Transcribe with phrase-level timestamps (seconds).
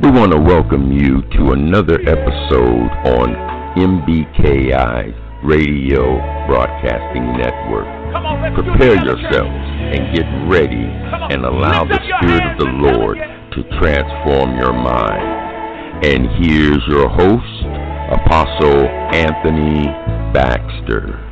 [0.00, 3.34] We want to welcome you to another episode on
[3.74, 7.84] MBKI Radio Broadcasting Network.
[8.54, 10.86] Prepare yourselves and get ready
[11.34, 16.06] and allow the Spirit of the Lord to transform your mind.
[16.06, 17.64] And here's your host,
[18.12, 19.86] Apostle Anthony
[20.32, 21.27] Baxter.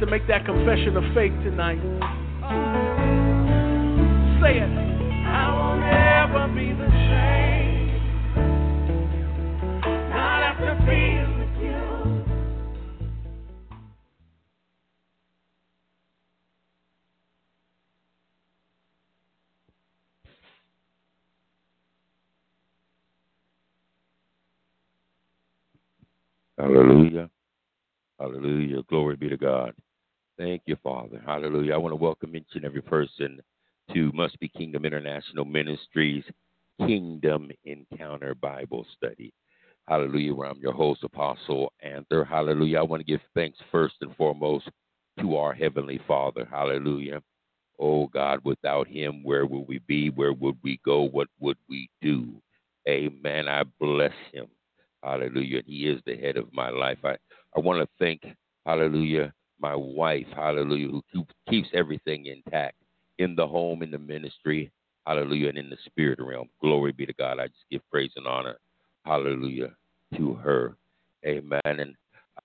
[0.00, 1.80] To make that confession of faith tonight.
[4.40, 4.70] Say it.
[5.26, 7.98] I will never be the same.
[10.10, 11.82] Not after being with you.
[26.56, 27.28] Hallelujah.
[28.20, 28.82] Hallelujah.
[28.88, 29.74] Glory be to God.
[30.38, 31.22] Thank you, Father.
[31.24, 31.74] Hallelujah.
[31.74, 33.40] I want to welcome each and every person
[33.94, 36.24] to Must Be Kingdom International Ministries
[36.80, 39.32] Kingdom Encounter Bible Study.
[39.88, 40.34] Hallelujah.
[40.34, 42.24] Where I'm your host, Apostle Anthony.
[42.28, 42.80] Hallelujah.
[42.80, 44.68] I want to give thanks first and foremost
[45.20, 46.48] to our Heavenly Father.
[46.50, 47.22] Hallelujah.
[47.80, 50.10] Oh God, without Him, where would we be?
[50.10, 51.02] Where would we go?
[51.02, 52.40] What would we do?
[52.88, 53.48] Amen.
[53.48, 54.46] I bless Him.
[55.02, 55.62] Hallelujah.
[55.66, 56.98] He is the head of my life.
[57.04, 57.16] I,
[57.56, 58.22] I want to thank,
[58.66, 62.76] hallelujah, my wife, hallelujah, who keeps everything intact
[63.18, 64.70] in the home, in the ministry,
[65.06, 66.48] hallelujah, and in the spirit realm.
[66.60, 67.38] Glory be to God.
[67.38, 68.58] I just give praise and honor,
[69.04, 69.74] hallelujah,
[70.16, 70.76] to her.
[71.26, 71.60] Amen.
[71.64, 71.94] And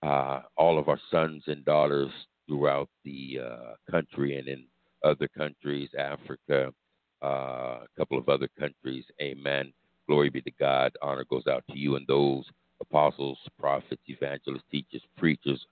[0.02, 2.10] uh, all of our sons and daughters
[2.48, 4.64] throughout the uh, country and in
[5.04, 6.72] other countries, Africa,
[7.22, 9.04] uh, a couple of other countries.
[9.20, 9.72] Amen.
[10.08, 10.92] Glory be to God.
[11.00, 12.44] Honor goes out to you and those
[12.80, 15.64] apostles, prophets, evangelists, teachers, preachers,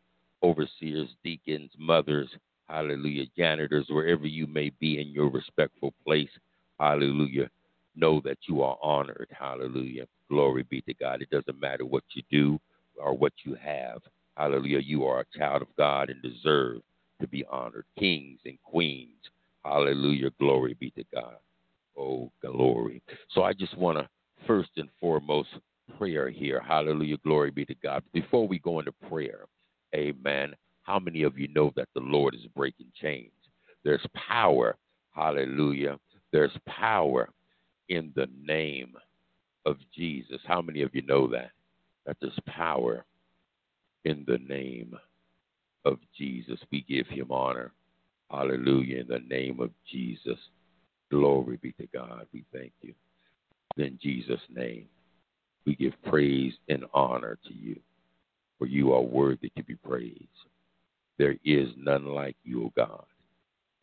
[0.42, 2.28] overseers, deacons, mothers,
[2.68, 6.30] hallelujah, janitors, wherever you may be in your respectful place,
[6.78, 7.48] hallelujah.
[7.94, 10.06] Know that you are honored, hallelujah.
[10.28, 11.22] Glory be to God.
[11.22, 12.58] It doesn't matter what you do
[12.96, 14.00] or what you have,
[14.36, 14.80] hallelujah.
[14.80, 16.80] You are a child of God and deserve
[17.20, 17.84] to be honored.
[17.98, 19.20] Kings and queens,
[19.64, 20.30] hallelujah.
[20.40, 21.36] Glory be to God.
[21.96, 23.02] Oh, glory.
[23.32, 24.08] So I just want to
[24.46, 25.48] first and foremost
[25.98, 26.60] prayer here.
[26.60, 27.16] Hallelujah.
[27.18, 28.02] Glory be to God.
[28.12, 29.44] Before we go into prayer,
[29.94, 30.54] amen.
[30.82, 33.32] How many of you know that the Lord is breaking chains?
[33.84, 34.76] There's power.
[35.14, 35.98] Hallelujah.
[36.32, 37.28] There's power
[37.88, 38.94] in the name
[39.66, 40.40] of Jesus.
[40.46, 41.50] How many of you know that?
[42.06, 43.04] That there's power
[44.04, 44.96] in the name
[45.84, 46.58] of Jesus.
[46.70, 47.72] We give him honor.
[48.30, 49.00] Hallelujah.
[49.00, 50.38] In the name of Jesus.
[51.10, 52.26] Glory be to God.
[52.32, 52.94] We thank you.
[53.76, 54.86] In Jesus' name.
[55.64, 57.78] We give praise and honor to you,
[58.62, 60.28] for you are worthy to be praised.
[61.18, 63.04] There is none like you, O God.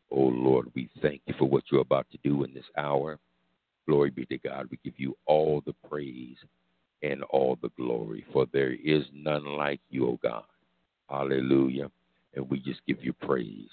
[0.09, 3.19] O Lord, we thank you for what you're about to do in this hour.
[3.89, 4.69] Glory be to God.
[4.71, 6.37] We give you all the praise
[7.03, 10.45] and all the glory, for there is none like you, O God.
[11.09, 11.91] Hallelujah.
[12.35, 13.67] And we just give you praise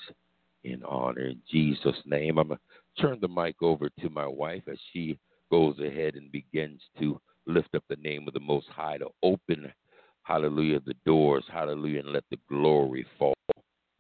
[0.65, 2.39] and honor in Jesus' name.
[2.39, 5.21] I'm going to turn the mic over to my wife as she
[5.53, 9.73] goes ahead and begins to lift up the name of the Most High to open,
[10.27, 13.35] hallelujah, the doors, hallelujah, and let the glory fall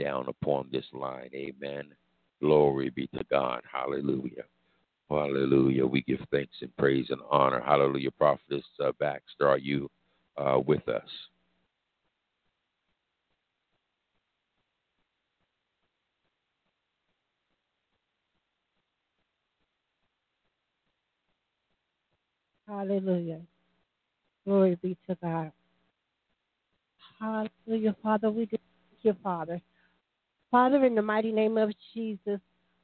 [0.01, 1.31] down upon this line.
[1.35, 1.85] Amen.
[2.41, 3.63] Glory be to God.
[3.73, 4.45] Hallelujah.
[5.09, 5.87] Hallelujah.
[5.87, 7.63] We give thanks and praise and honor.
[7.65, 8.11] Hallelujah.
[8.11, 9.89] Prophetess uh, Baxter, are you
[10.37, 11.09] uh, with us?
[22.67, 23.41] Hallelujah.
[24.45, 25.53] Glory be to God.
[27.19, 28.31] Hallelujah, Father.
[28.31, 29.60] We just thank you, Father.
[30.50, 32.41] Father, in the mighty name of Jesus,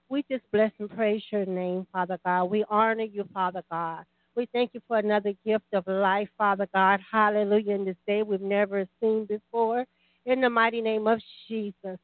[0.09, 2.45] we just bless and praise your name, Father God.
[2.45, 4.05] We honor you, Father God.
[4.35, 7.01] We thank you for another gift of life, Father God.
[7.11, 7.75] Hallelujah.
[7.75, 9.85] In this day we've never seen before.
[10.25, 11.99] In the mighty name of Jesus.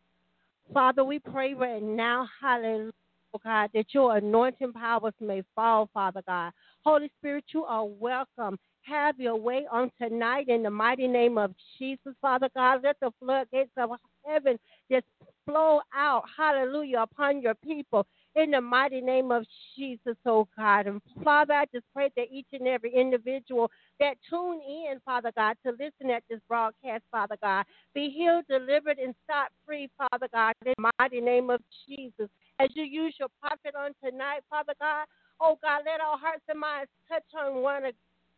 [0.72, 2.90] Father, we pray right now, hallelujah,
[3.32, 6.52] oh God, that your anointing powers may fall, Father God.
[6.84, 8.58] Holy Spirit, you are welcome
[8.88, 12.80] have your way on tonight in the mighty name of Jesus, Father God.
[12.82, 13.90] Let the floodgates of
[14.24, 14.58] heaven
[14.90, 15.06] just
[15.44, 18.06] flow out, hallelujah, upon your people
[18.36, 19.44] in the mighty name of
[19.76, 20.86] Jesus, oh God.
[20.86, 25.56] And Father, I just pray that each and every individual that tune in, Father God,
[25.66, 27.64] to listen at this broadcast, Father God,
[27.94, 32.28] be healed, delivered, and set free, Father God, in the mighty name of Jesus.
[32.60, 35.06] As you use your prophet on tonight, Father God,
[35.40, 37.84] oh God, let our hearts and minds touch on one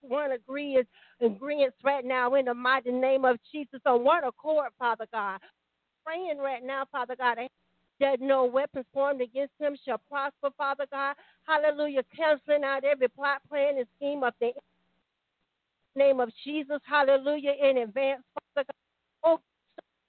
[0.00, 0.88] one agreement,
[1.20, 5.40] agreements right now in the mighty name of Jesus on one accord, Father God.
[6.04, 7.38] Praying right now, Father God,
[8.00, 11.14] that no weapons formed against him shall prosper, Father God.
[11.46, 12.02] Hallelujah.
[12.16, 14.52] Canceling out every plot, plan, and scheme of the
[15.94, 16.80] name of Jesus.
[16.88, 17.52] Hallelujah.
[17.62, 18.74] In advance, Father God.
[19.22, 19.40] Oh,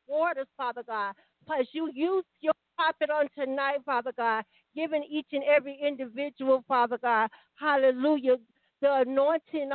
[0.08, 1.14] waters, Father God.
[1.44, 4.44] Because you used your prophet on tonight, Father God,
[4.76, 7.30] giving each and every individual, Father God.
[7.60, 8.38] Hallelujah.
[8.82, 9.72] The anointing.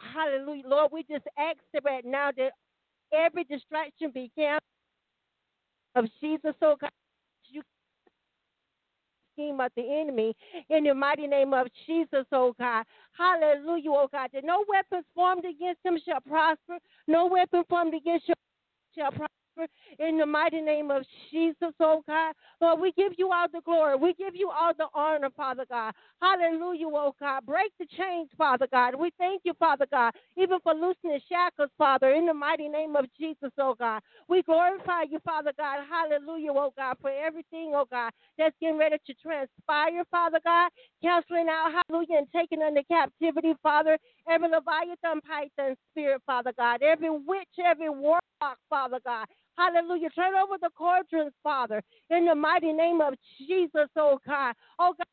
[0.00, 0.62] Hallelujah.
[0.66, 2.52] Lord, we just ask right now that
[3.12, 4.60] every distraction be canceled
[5.96, 6.90] of Jesus, oh God
[7.50, 7.62] you
[9.34, 10.34] scheme of the enemy
[10.70, 12.84] in the mighty name of Jesus, oh God.
[13.16, 14.30] Hallelujah, oh God.
[14.32, 16.78] That no weapons formed against him shall prosper.
[17.06, 18.34] No weapon formed against you
[18.96, 19.37] shall prosper
[19.98, 22.34] in the mighty name of Jesus, oh God.
[22.60, 23.96] Lord, we give you all the glory.
[23.96, 25.94] We give you all the honor, Father God.
[26.20, 27.46] Hallelujah, oh God.
[27.46, 28.94] Break the chains, Father God.
[28.94, 33.06] We thank you, Father God, even for loosening shackles, Father, in the mighty name of
[33.18, 34.02] Jesus, oh God.
[34.28, 35.84] We glorify you, Father God.
[35.88, 40.70] Hallelujah, oh God, for everything, oh God, that's getting ready to transpire, Father God.
[41.02, 47.10] Canceling out, hallelujah, and taking under captivity, Father, every Leviathan, Python spirit, Father God, every
[47.10, 49.26] witch, every warlock, Father God.
[49.58, 50.10] Hallelujah.
[50.10, 54.54] Turn over the cauldrons, Father, in the mighty name of Jesus, oh God.
[54.78, 55.06] Oh God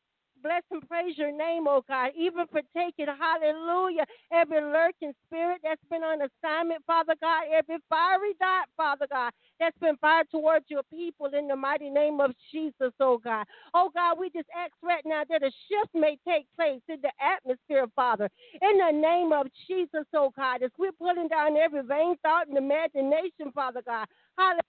[0.45, 5.81] bless and praise your name, oh God, even for taking, hallelujah, every lurking spirit that's
[5.89, 10.83] been on assignment, Father God, every fiery dot, Father God, that's been fired towards your
[10.85, 13.47] people in the mighty name of Jesus, oh God.
[13.73, 17.11] Oh God, we just ask right now that a shift may take place in the
[17.23, 18.29] atmosphere, Father,
[18.61, 22.59] in the name of Jesus, oh God, as we're pulling down every vain thought and
[22.59, 24.07] imagination, Father God.
[24.37, 24.61] Hallelujah.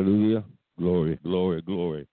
[0.00, 0.44] Hallelujah.
[0.78, 2.06] Glory, glory, glory.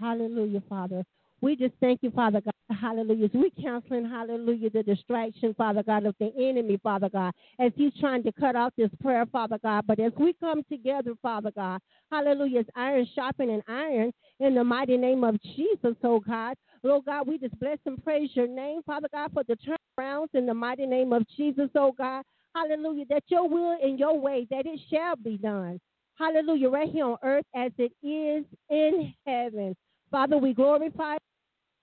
[0.00, 1.04] Hallelujah, Father.
[1.42, 2.76] We just thank you, Father God.
[2.76, 3.26] Hallelujah.
[3.26, 7.92] As we counseling, hallelujah, the distraction, Father God, of the enemy, Father God, as he's
[8.00, 9.86] trying to cut off this prayer, Father God.
[9.86, 11.80] But as we come together, Father God,
[12.10, 16.56] hallelujah, as iron sharpening iron in the mighty name of Jesus, oh God.
[16.82, 20.46] Lord God, we just bless and praise your name, Father God, for the turnarounds in
[20.46, 22.24] the mighty name of Jesus, oh God.
[22.54, 23.04] Hallelujah.
[23.08, 25.80] That your will and your way, that it shall be done.
[26.18, 26.68] Hallelujah.
[26.68, 29.76] Right here on earth as it is in heaven.
[30.10, 31.16] Father, we glorify,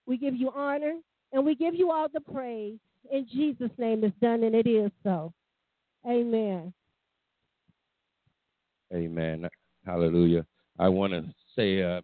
[0.05, 0.95] we give you honor,
[1.31, 2.77] and we give you all the praise.
[3.11, 5.33] In Jesus' name it's done, and it is so.
[6.05, 6.73] Amen.
[8.93, 9.47] Amen.
[9.85, 10.45] Hallelujah.
[10.77, 11.23] I want to
[11.55, 12.01] say uh,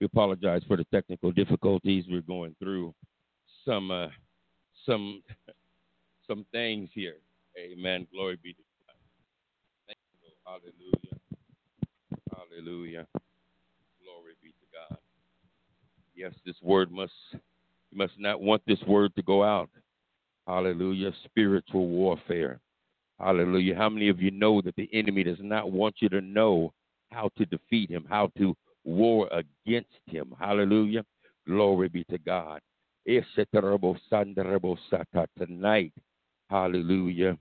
[0.00, 2.94] we apologize for the technical difficulties we're going through.
[3.64, 4.08] Some uh,
[4.84, 5.22] some
[6.26, 7.16] some things here.
[7.58, 8.06] Amen.
[8.12, 8.96] Glory be to God.
[9.86, 10.62] Thank you, Lord.
[10.62, 11.18] Hallelujah.
[12.34, 13.06] Hallelujah.
[14.02, 14.98] Glory be to God.
[16.14, 19.70] Yes, this word must you must not want this word to go out.
[20.46, 21.12] Hallelujah.
[21.24, 22.60] Spiritual warfare.
[23.20, 23.74] Hallelujah.
[23.76, 26.72] How many of you know that the enemy does not want you to know
[27.12, 28.54] how to defeat him, how to
[28.84, 30.34] war against him?
[30.38, 31.04] Hallelujah.
[31.46, 32.60] Glory be to God.
[35.38, 35.92] Tonight,
[36.50, 37.38] hallelujah,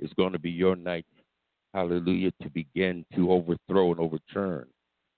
[0.00, 1.06] is going to be your night,
[1.74, 4.66] hallelujah, to begin to overthrow and overturn,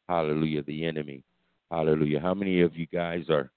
[0.08, 1.22] hallelujah, the enemy.
[1.70, 2.20] Hallelujah.
[2.20, 3.50] How many of you guys are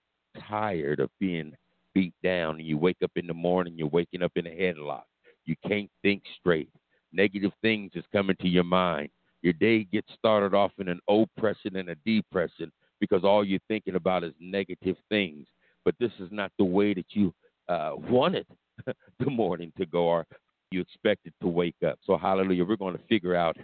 [0.50, 1.54] tired of being
[1.94, 5.04] beat down and you wake up in the morning, you're waking up in a headlock.
[5.46, 6.70] You can't think straight.
[7.14, 9.10] Negative things is coming to your mind.
[9.42, 13.96] Your day gets started off in an oppression and a depression because all you're thinking
[13.96, 15.48] about is negative things.
[15.84, 17.34] But this is not the way that you
[17.68, 18.46] uh, wanted
[18.86, 20.26] the morning to go or
[20.72, 22.00] you expected to wake up.
[22.06, 23.58] So, hallelujah, we're going to figure out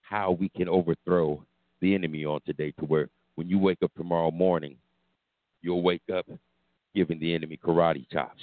[0.00, 1.44] how we can overthrow
[1.80, 4.76] the enemy on today to where when you wake up tomorrow morning,
[5.62, 6.26] you'll wake up
[6.94, 8.42] giving the enemy karate chops.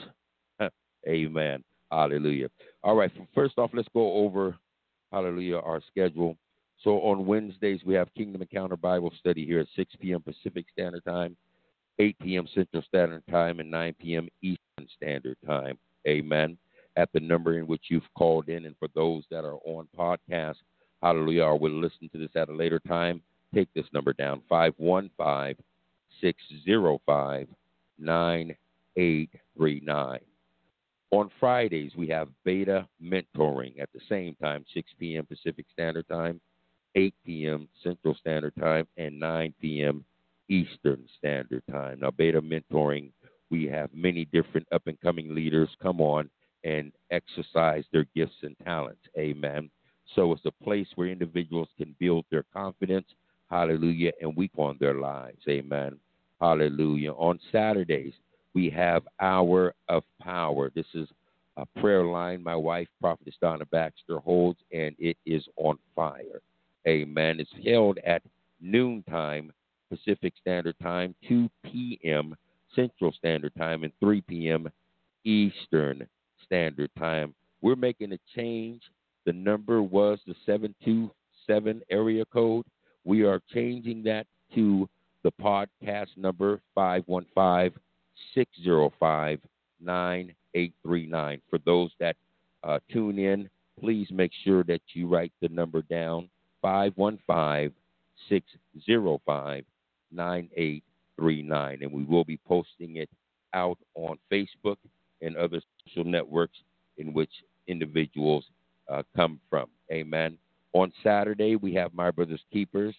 [1.07, 1.63] Amen.
[1.91, 2.49] Hallelujah.
[2.83, 4.55] All right, first off, let's go over,
[5.11, 6.37] hallelujah, our schedule.
[6.83, 10.21] So on Wednesdays, we have Kingdom Encounter Bible Study here at 6 p.m.
[10.21, 11.35] Pacific Standard Time,
[11.99, 12.47] 8 p.m.
[12.53, 14.29] Central Standard Time, and 9 p.m.
[14.41, 15.77] Eastern Standard Time.
[16.07, 16.57] Amen
[16.95, 18.65] at the number in which you've called in.
[18.65, 20.57] And for those that are on podcast,
[21.01, 23.21] hallelujah, or will listen to this at a later time,
[23.53, 25.63] take this number down 515
[26.21, 27.47] 605
[27.99, 30.19] 9839.
[31.11, 35.25] On Fridays, we have beta mentoring at the same time, 6 p.m.
[35.25, 36.39] Pacific Standard Time,
[36.95, 37.67] 8 p.m.
[37.83, 40.05] Central Standard Time, and 9 p.m.
[40.47, 41.99] Eastern Standard Time.
[41.99, 43.11] Now, beta mentoring,
[43.49, 46.29] we have many different up and coming leaders come on
[46.63, 49.01] and exercise their gifts and talents.
[49.17, 49.69] Amen.
[50.15, 53.07] So it's a place where individuals can build their confidence,
[53.49, 55.41] hallelujah, and weep on their lives.
[55.47, 55.97] Amen.
[56.39, 57.13] Hallelujah.
[57.13, 58.13] On Saturdays,
[58.53, 60.71] we have Hour of Power.
[60.73, 61.07] This is
[61.57, 66.41] a prayer line my wife, Prophetess Donna Baxter, holds, and it is on fire.
[66.87, 67.39] Amen.
[67.39, 68.23] It's held at
[68.59, 69.51] noontime
[69.89, 72.35] Pacific Standard Time, 2 p.m.
[72.75, 74.69] Central Standard Time, and 3 p.m.
[75.25, 76.07] Eastern
[76.51, 77.33] Standard Time.
[77.61, 78.81] We're making a change.
[79.25, 82.65] The number was the 727 area code.
[83.05, 84.89] We are changing that to
[85.23, 87.79] the podcast number 515
[88.35, 89.39] 605
[89.79, 91.41] 9839.
[91.49, 92.17] For those that
[92.65, 96.29] uh, tune in, please make sure that you write the number down
[96.61, 97.71] 515
[98.27, 99.63] 605
[100.11, 101.79] 9839.
[101.81, 103.09] And we will be posting it
[103.53, 104.75] out on Facebook
[105.21, 106.57] and other social networks
[106.97, 107.31] in which
[107.67, 108.45] individuals
[108.89, 109.67] uh, come from.
[109.91, 110.37] Amen.
[110.73, 112.95] On Saturday, we have My Brother's Keepers.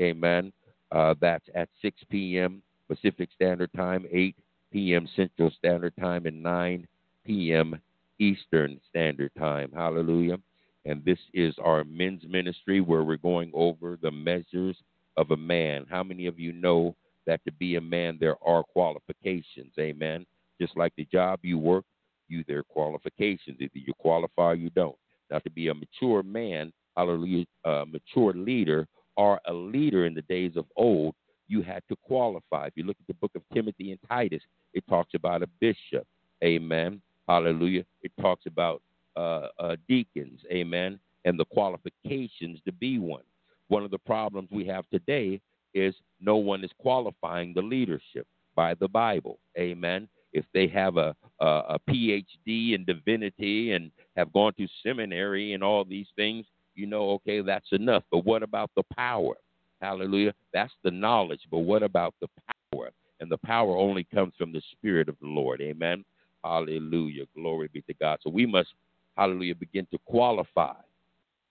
[0.00, 0.52] Amen.
[0.92, 2.62] Uh, that's at 6 p.m.
[2.88, 4.36] Pacific Standard Time, 8
[4.72, 5.08] p.m.
[5.16, 6.86] Central Standard Time, and 9
[7.24, 7.80] p.m.
[8.18, 9.70] Eastern Standard Time.
[9.74, 10.38] Hallelujah.
[10.84, 14.76] And this is our men's ministry where we're going over the measures
[15.16, 15.86] of a man.
[15.88, 16.94] How many of you know
[17.26, 19.72] that to be a man, there are qualifications?
[19.78, 20.26] Amen.
[20.64, 21.84] Just like the job you work,
[22.26, 23.58] you there are qualifications.
[23.60, 24.96] Either you qualify or you don't.
[25.30, 28.86] Now, to be a mature man, hallelujah, a mature leader,
[29.18, 31.14] or a leader in the days of old,
[31.48, 32.68] you had to qualify.
[32.68, 34.40] If you look at the book of Timothy and Titus,
[34.72, 36.06] it talks about a bishop.
[36.42, 37.02] Amen.
[37.28, 37.84] Hallelujah.
[38.00, 38.80] It talks about
[39.16, 40.40] uh, uh, deacons.
[40.50, 40.98] Amen.
[41.26, 43.24] And the qualifications to be one.
[43.68, 45.42] One of the problems we have today
[45.74, 49.38] is no one is qualifying the leadership by the Bible.
[49.58, 50.08] Amen.
[50.34, 55.64] If they have a, a, a PhD in divinity and have gone to seminary and
[55.64, 58.02] all these things, you know, okay, that's enough.
[58.10, 59.34] But what about the power?
[59.80, 60.34] Hallelujah.
[60.52, 61.40] That's the knowledge.
[61.50, 62.28] But what about the
[62.72, 62.90] power?
[63.20, 65.60] And the power only comes from the Spirit of the Lord.
[65.60, 66.04] Amen.
[66.42, 67.24] Hallelujah.
[67.34, 68.18] Glory be to God.
[68.22, 68.70] So we must,
[69.16, 70.74] hallelujah, begin to qualify,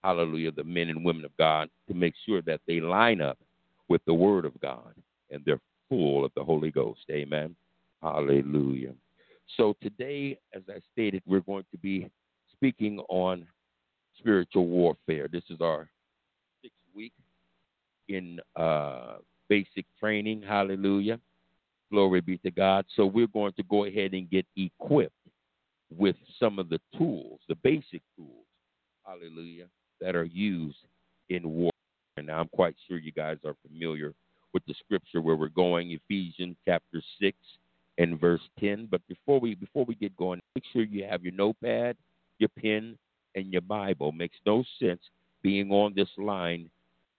[0.04, 3.38] hallelujah, the men and women of God to make sure that they line up
[3.88, 4.94] with the Word of God
[5.32, 7.02] and they're full of the Holy Ghost.
[7.12, 7.56] Amen.
[8.03, 8.93] Hallelujah.
[9.55, 12.10] So today, as I stated, we're going to be
[12.51, 13.48] speaking on
[14.17, 15.29] spiritual warfare.
[15.31, 15.89] This is our
[16.62, 17.13] sixth week
[18.10, 19.15] in uh,
[19.48, 20.43] basic training.
[20.45, 21.17] Hallelujah.
[21.91, 22.86] Glory be to God.
[22.93, 25.13] So we're going to go ahead and get equipped
[25.89, 28.45] with some of the tools, the basic tools,
[29.05, 29.67] hallelujah,
[30.01, 30.79] that are used
[31.29, 31.72] in war.
[32.17, 34.13] And I'm quite sure you guys are familiar
[34.53, 37.38] with the scripture where we're going, Ephesians chapter six
[37.97, 38.88] and verse ten.
[38.89, 41.97] But before we before we get going, make sure you have your notepad,
[42.39, 42.97] your pen,
[43.35, 44.12] and your Bible.
[44.12, 45.01] Makes no sense
[45.41, 46.69] being on this line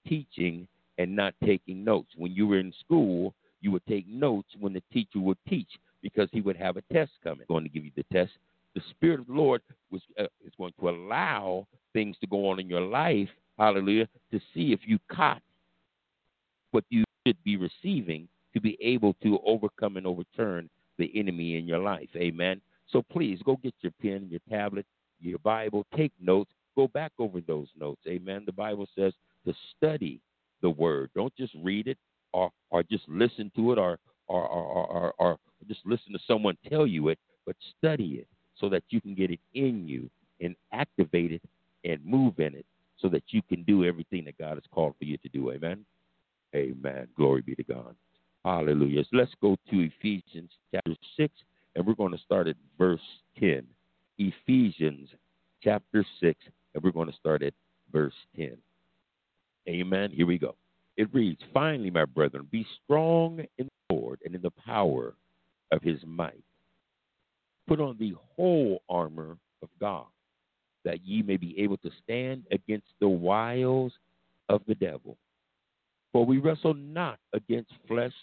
[0.07, 0.67] teaching
[0.99, 2.11] and not taking notes.
[2.17, 5.69] When you were in school, you would take notes when the teacher would teach
[6.03, 7.47] because he would have a test coming.
[7.49, 8.33] Going to give you the test.
[8.75, 12.61] The Spirit of the Lord was uh, is going to allow things to go on
[12.61, 13.29] in your life,
[13.59, 15.41] hallelujah, to see if you caught
[16.73, 21.67] what you should be receiving to be able to overcome and overturn the enemy in
[21.67, 22.09] your life.
[22.17, 22.61] Amen.
[22.91, 24.87] So please go get your pen, your tablet,
[25.21, 28.01] your Bible, take notes, go back over those notes.
[28.07, 28.45] Amen.
[28.47, 29.13] The Bible says
[29.47, 30.21] to study
[30.63, 31.11] the word.
[31.15, 31.99] Don't just read it
[32.33, 36.57] or, or just listen to it or, or, or, or, or just listen to someone
[36.69, 40.09] tell you it, but study it so that you can get it in you
[40.41, 41.43] and activate it
[41.85, 42.67] and move in it
[42.99, 45.53] so that you can do everything that God has called for you to do.
[45.53, 45.85] Amen.
[46.55, 47.09] Amen.
[47.17, 47.95] Glory be to God.
[48.45, 49.05] Hallelujah.
[49.05, 51.33] So let's go to Ephesians chapter 6,
[51.75, 53.01] and we're going to start at verse
[53.41, 53.67] 10.
[54.19, 55.09] Ephesians
[55.63, 56.39] chapter 6,
[56.75, 57.55] and we're going to start at
[57.91, 58.57] verse 10.
[59.67, 60.11] Amen.
[60.11, 60.57] Here we go.
[60.97, 65.15] It reads, Finally, my brethren, be strong in the Lord and in the power
[65.73, 66.45] of his might.
[67.67, 70.05] Put on the whole armor of God,
[70.85, 73.93] that ye may be able to stand against the wiles
[74.51, 75.17] of the devil.
[76.15, 78.15] For we wrestle not against flesh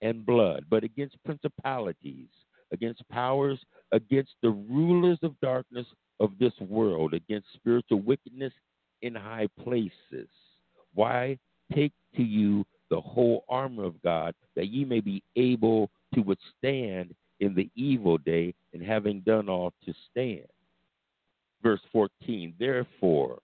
[0.00, 2.28] and blood, but against principalities,
[2.70, 3.58] against powers,
[3.90, 5.86] against the rulers of darkness
[6.20, 8.52] of this world, against spiritual wickedness
[9.02, 10.28] in high places.
[10.94, 11.36] Why
[11.74, 17.12] take to you the whole armor of God, that ye may be able to withstand
[17.40, 20.46] in the evil day, and having done all to stand.
[21.60, 23.40] Verse 14, therefore,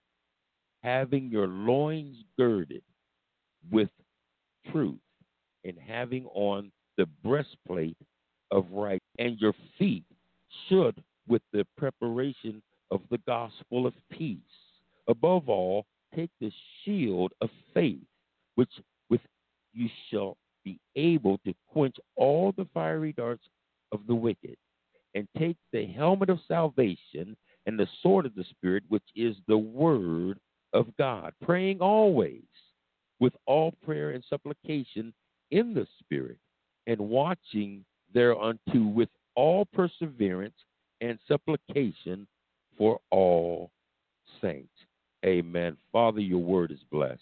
[0.85, 2.83] having your loins girded
[3.71, 3.91] with
[4.71, 4.99] truth,
[5.65, 7.97] and having on the breastplate
[8.51, 10.05] of right, and your feet
[10.69, 14.39] should with the preparation of the gospel of peace.
[15.09, 15.85] Above all,
[16.15, 16.51] take the
[16.85, 17.99] shield of faith,
[18.55, 18.71] which
[19.11, 19.21] with
[19.75, 23.45] you shall be able to quench all the fiery darts
[23.93, 24.57] of the wicked,
[25.15, 29.59] and take the helmet of salvation and the sword of the Spirit, which is the
[29.59, 30.39] word
[30.73, 32.43] of God, praying always
[33.21, 35.13] with all prayer and supplication
[35.51, 36.39] in the Spirit,
[36.87, 40.55] and watching thereunto with all perseverance
[41.01, 42.27] and supplication
[42.77, 43.71] for all
[44.41, 44.69] saints.
[45.25, 45.77] Amen.
[45.93, 47.21] Father, your word is blessed,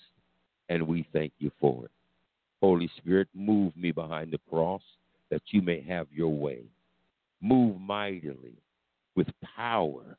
[0.68, 1.90] and we thank you for it.
[2.60, 4.82] Holy Spirit, move me behind the cross
[5.30, 6.62] that you may have your way.
[7.40, 8.54] Move mightily
[9.14, 10.16] with power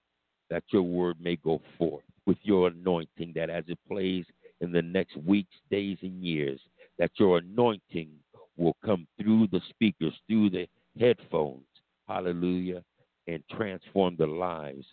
[0.50, 4.26] that your word may go forth, with your anointing that as it plays
[4.62, 6.60] in the next weeks, days, and years,
[6.98, 8.10] that your anointing
[8.58, 10.68] will come through the speakers, through the
[11.00, 11.66] headphones,
[12.08, 12.84] hallelujah,
[13.28, 14.86] and transform the lives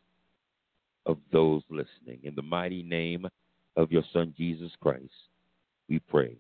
[1.07, 2.21] of those listening.
[2.23, 3.27] In the mighty name
[3.77, 5.13] of your Son, Jesus Christ,
[5.89, 6.37] we pray.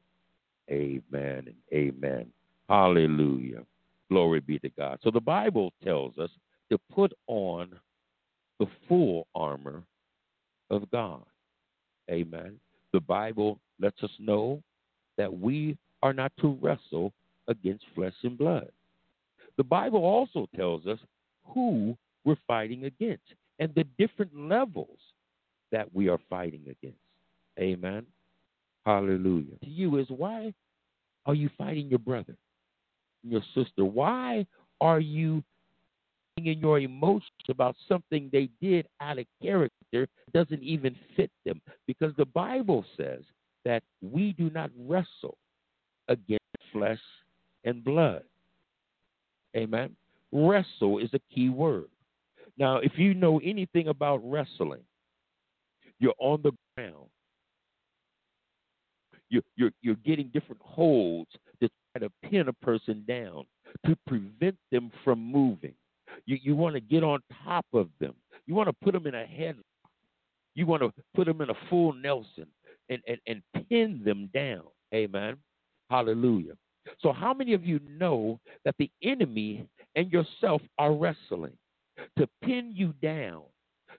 [0.71, 1.03] Amen
[1.47, 2.27] and amen.
[2.69, 3.65] Hallelujah.
[4.11, 4.99] Glory be to God.
[5.03, 6.31] So the Bible tells us
[6.71, 7.75] to put on
[8.59, 9.83] the full armor
[10.71, 11.25] of God.
[12.11, 12.59] Amen.
[12.95, 14.63] The Bible lets us know
[15.19, 17.13] that we are not to wrestle
[17.49, 18.71] against flesh and blood.
[19.57, 21.01] The Bible also tells us
[21.45, 23.25] who we're fighting against
[23.59, 24.99] and the different levels
[25.73, 27.01] that we are fighting against.
[27.59, 28.07] Amen.
[28.87, 29.59] Hallelujah.
[29.65, 30.55] To you is why
[31.27, 32.37] are you fighting your brother,
[33.25, 33.85] your sister?
[33.85, 34.47] Why
[34.81, 35.43] are you
[36.37, 41.61] in your emotions about something they did out of character doesn't even fit them?
[41.87, 43.23] Because the Bible says
[43.65, 45.39] that we do not wrestle
[46.09, 46.99] against flesh
[47.65, 48.23] and blood.
[49.57, 49.95] Amen.
[50.33, 51.87] Wrestle is a key word.
[52.59, 54.83] Now, if you know anything about wrestling,
[56.01, 57.07] you're on the ground.
[59.31, 63.45] You're, you're, you're getting different holds to try to pin a person down
[63.87, 65.75] to prevent them from moving.
[66.27, 68.15] You, you want to get on top of them.
[68.47, 69.63] You want to put them in a headlock.
[70.55, 72.47] You want to put them in a full Nelson
[72.89, 74.63] and, and, and pin them down.
[74.95, 75.37] Amen.
[75.91, 76.53] Hallelujah.
[77.01, 81.57] So, how many of you know that the enemy and yourself are wrestling
[82.19, 83.43] to pin you down,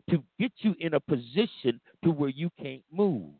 [0.10, 3.32] to get you in a position to where you can't move,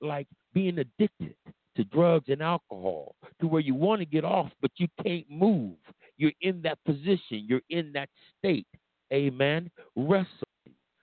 [0.00, 1.34] like being addicted
[1.76, 5.74] to drugs and alcohol, to where you want to get off but you can't move.
[6.16, 8.66] You're in that position, you're in that state.
[9.12, 9.70] Amen.
[9.94, 10.26] Wrestling.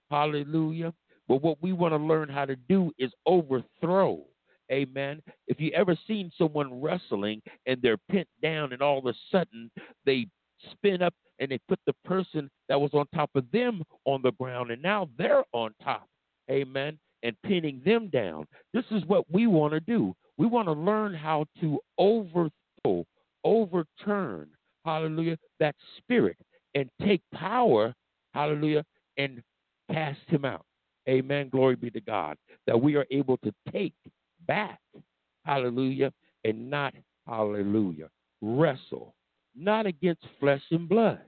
[0.10, 0.94] Hallelujah.
[1.28, 4.26] But what we want to learn how to do is overthrow
[4.72, 5.22] Amen.
[5.48, 9.70] If you ever seen someone wrestling and they're pinned down and all of a sudden
[10.06, 10.28] they
[10.72, 14.32] spin up and they put the person that was on top of them on the
[14.34, 16.08] ground and now they're on top.
[16.50, 16.98] Amen.
[17.24, 18.46] And pinning them down.
[18.74, 20.14] This is what we want to do.
[20.38, 23.06] We want to learn how to overthrow,
[23.44, 24.50] overturn,
[24.86, 26.38] hallelujah, that spirit
[26.76, 27.94] and take power,
[28.34, 28.84] hallelujah,
[29.18, 29.42] and
[29.92, 30.66] cast him out.
[31.08, 31.50] Amen.
[31.50, 32.38] Glory be to God.
[32.68, 33.94] That we are able to take
[34.48, 34.80] back,
[35.46, 36.12] hallelujah,
[36.46, 36.94] and not,
[37.28, 38.10] hallelujah,
[38.42, 39.14] wrestle,
[39.56, 41.20] not against flesh and blood.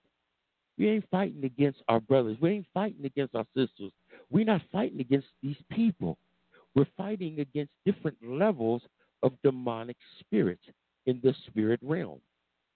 [0.78, 2.38] We ain't fighting against our brothers.
[2.41, 3.91] We ain't fighting against our sisters.
[4.30, 6.18] We're not fighting against these people.
[6.76, 8.82] We're fighting against different levels
[9.24, 10.63] of demonic spirits
[11.06, 12.20] in the spirit realm.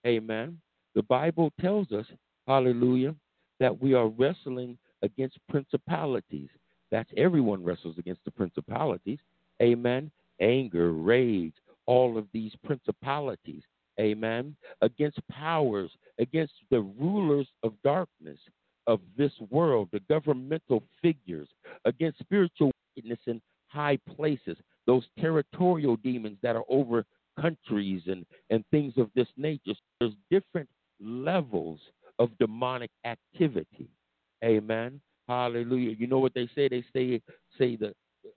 [0.07, 0.59] Amen.
[0.95, 2.05] The Bible tells us,
[2.47, 3.15] hallelujah,
[3.59, 6.49] that we are wrestling against principalities.
[6.91, 9.19] That's everyone wrestles against the principalities.
[9.61, 11.53] Amen anger, rage,
[11.85, 13.63] all of these principalities,
[13.99, 18.39] amen, against powers, against the rulers of darkness
[18.87, 21.47] of this world, the governmental figures,
[21.85, 27.05] against spiritual wickedness in high places, those territorial demons that are over
[27.39, 29.73] countries and, and things of this nature.
[29.99, 30.67] There's different
[31.01, 31.79] levels
[32.19, 33.89] of demonic activity.
[34.43, 35.01] Amen.
[35.27, 35.95] Hallelujah.
[35.97, 36.67] You know what they say?
[36.67, 37.21] They say
[37.57, 38.29] say the uh,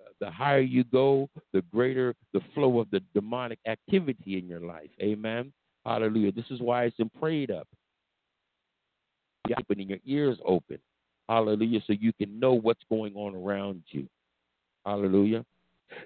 [0.00, 4.60] uh, the higher you go, the greater the flow of the demonic activity in your
[4.60, 4.90] life.
[5.00, 5.52] Amen.
[5.84, 6.32] Hallelujah.
[6.32, 7.66] This is why it's been prayed up.
[9.58, 10.78] Opening your ears open.
[11.28, 11.80] Hallelujah.
[11.86, 14.06] So you can know what's going on around you.
[14.84, 15.44] Hallelujah.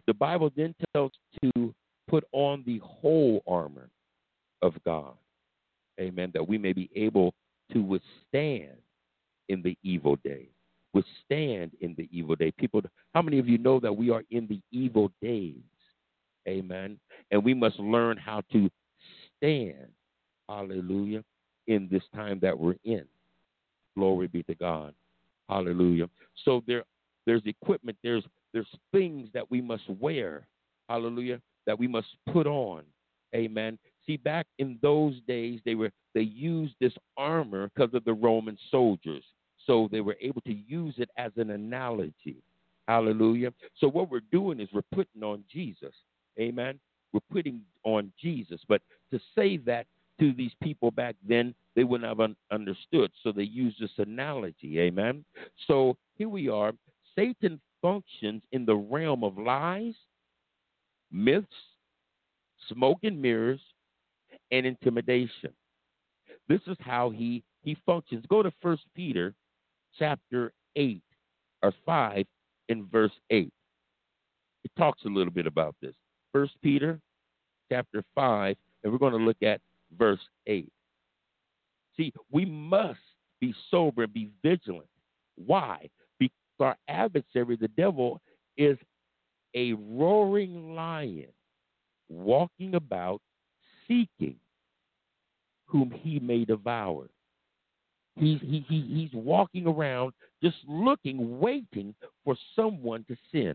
[0.06, 1.74] The Bible then tells to
[2.08, 3.88] put on the whole armor
[4.62, 5.14] of God.
[6.00, 6.30] Amen.
[6.34, 7.34] That we may be able
[7.72, 8.76] to withstand
[9.48, 10.48] in the evil day
[10.94, 12.52] withstand in the evil day.
[12.52, 12.82] People,
[13.14, 15.56] how many of you know that we are in the evil days?
[16.48, 16.98] Amen.
[17.30, 18.70] And we must learn how to
[19.36, 19.88] stand,
[20.48, 21.22] hallelujah,
[21.66, 23.04] in this time that we're in.
[23.96, 24.94] Glory be to God.
[25.48, 26.08] Hallelujah.
[26.44, 26.84] So there
[27.26, 30.46] there's equipment, there's there's things that we must wear.
[30.88, 31.40] Hallelujah.
[31.66, 32.82] That we must put on.
[33.34, 33.78] Amen.
[34.06, 38.58] See, back in those days, they were they used this armor because of the Roman
[38.70, 39.22] soldiers.
[39.66, 42.42] So they were able to use it as an analogy.
[42.88, 43.52] Hallelujah.
[43.78, 45.94] So what we're doing is we're putting on Jesus.
[46.38, 46.80] Amen.
[47.12, 48.60] We're putting on Jesus.
[48.68, 49.86] But to say that
[50.18, 53.10] to these people back then, they wouldn't have un- understood.
[53.22, 54.80] So they used this analogy.
[54.80, 55.24] Amen.
[55.66, 56.72] So here we are.
[57.16, 59.94] Satan functions in the realm of lies,
[61.10, 61.46] myths,
[62.68, 63.60] smoke and mirrors,
[64.52, 65.52] and intimidation.
[66.48, 68.24] This is how he he functions.
[68.28, 69.34] Go to First Peter
[69.98, 71.02] chapter 8
[71.62, 72.26] or 5
[72.68, 73.52] in verse 8.
[74.64, 75.94] It talks a little bit about this.
[76.32, 77.00] First Peter
[77.70, 79.60] chapter 5 and we're going to look at
[79.96, 80.68] verse 8.
[81.96, 82.98] See, we must
[83.40, 84.88] be sober and be vigilant.
[85.36, 85.88] Why?
[86.18, 88.20] Because our adversary, the devil,
[88.56, 88.76] is
[89.54, 91.28] a roaring lion
[92.08, 93.20] walking about
[93.86, 94.36] seeking
[95.66, 97.08] whom he may devour.
[98.16, 103.54] He's, he, he, he's walking around just looking, waiting for someone to sin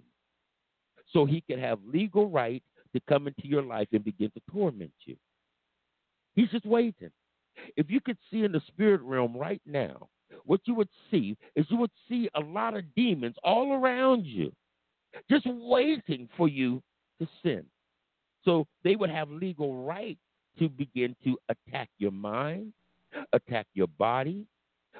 [1.13, 2.63] so he can have legal right
[2.93, 5.15] to come into your life and begin to torment you.
[6.35, 7.11] He's just waiting.
[7.75, 10.07] If you could see in the spirit realm right now,
[10.45, 14.51] what you would see is you would see a lot of demons all around you,
[15.29, 16.81] just waiting for you
[17.19, 17.63] to sin.
[18.47, 20.17] So they would have legal right
[20.57, 22.71] to begin to attack your mind,
[23.33, 24.45] attack your body,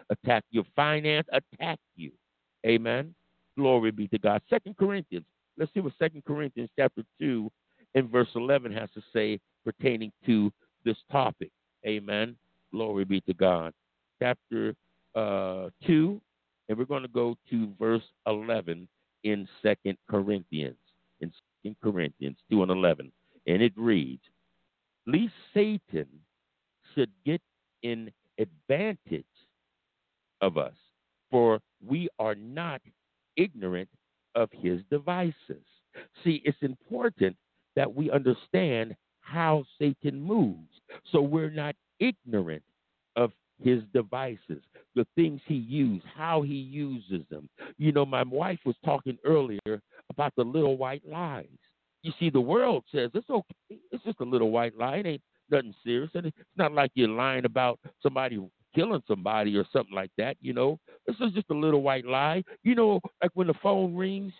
[0.10, 2.12] attack your finance, attack you.
[2.66, 3.16] Amen.
[3.58, 4.42] Glory be to God.
[4.50, 5.26] Second Corinthians.
[5.58, 7.50] Let's see what Second Corinthians chapter two
[7.96, 10.52] and verse eleven has to say pertaining to
[10.84, 11.50] this topic.
[11.88, 12.36] Amen.
[12.74, 13.72] Glory be to God.
[14.22, 14.76] Chapter
[15.16, 16.20] uh, two,
[16.68, 18.90] and we're going to go to verse eleven
[19.24, 20.76] in Second Corinthians.
[21.22, 21.32] In
[21.64, 23.10] Second Corinthians two and eleven,
[23.48, 24.22] and it reads,
[25.06, 26.08] least Satan
[26.94, 27.42] should get
[27.84, 29.26] an advantage
[30.42, 30.76] of us,
[31.32, 32.82] for we are not
[33.36, 33.90] ignorant
[34.36, 35.64] of his devices.
[36.24, 37.36] See, it's important
[37.76, 40.70] that we understand how Satan moves,
[41.12, 42.64] so we're not ignorant
[43.16, 43.32] of
[43.64, 44.62] his devices,
[44.96, 47.50] the things he uses, how he uses them.
[47.78, 51.48] You know, my wife was talking earlier about the little white lies.
[52.08, 53.56] You see, the world says it's okay.
[53.92, 54.96] It's just a little white lie.
[54.98, 56.10] It ain't nothing serious.
[56.14, 58.40] And it's not like you're lying about somebody
[58.74, 60.80] killing somebody or something like that, you know.
[61.06, 62.46] This is just a little white lie.
[62.64, 64.32] You know, like when the phone rings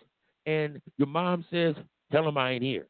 [0.46, 1.74] and your mom says,
[2.10, 2.86] Tell him I ain't here.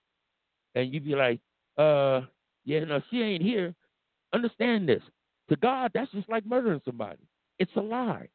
[0.77, 1.41] And you be like,
[1.77, 2.21] uh,
[2.65, 3.75] yeah, no, she ain't here.
[4.33, 5.03] Understand this.
[5.49, 7.27] To God, that's just like murdering somebody.
[7.59, 8.29] It's a lie.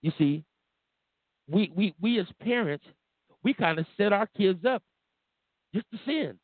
[0.00, 0.44] You see,
[1.50, 2.84] we we we as parents,
[3.42, 4.80] we kind of set our kids up
[5.74, 6.38] just to sin.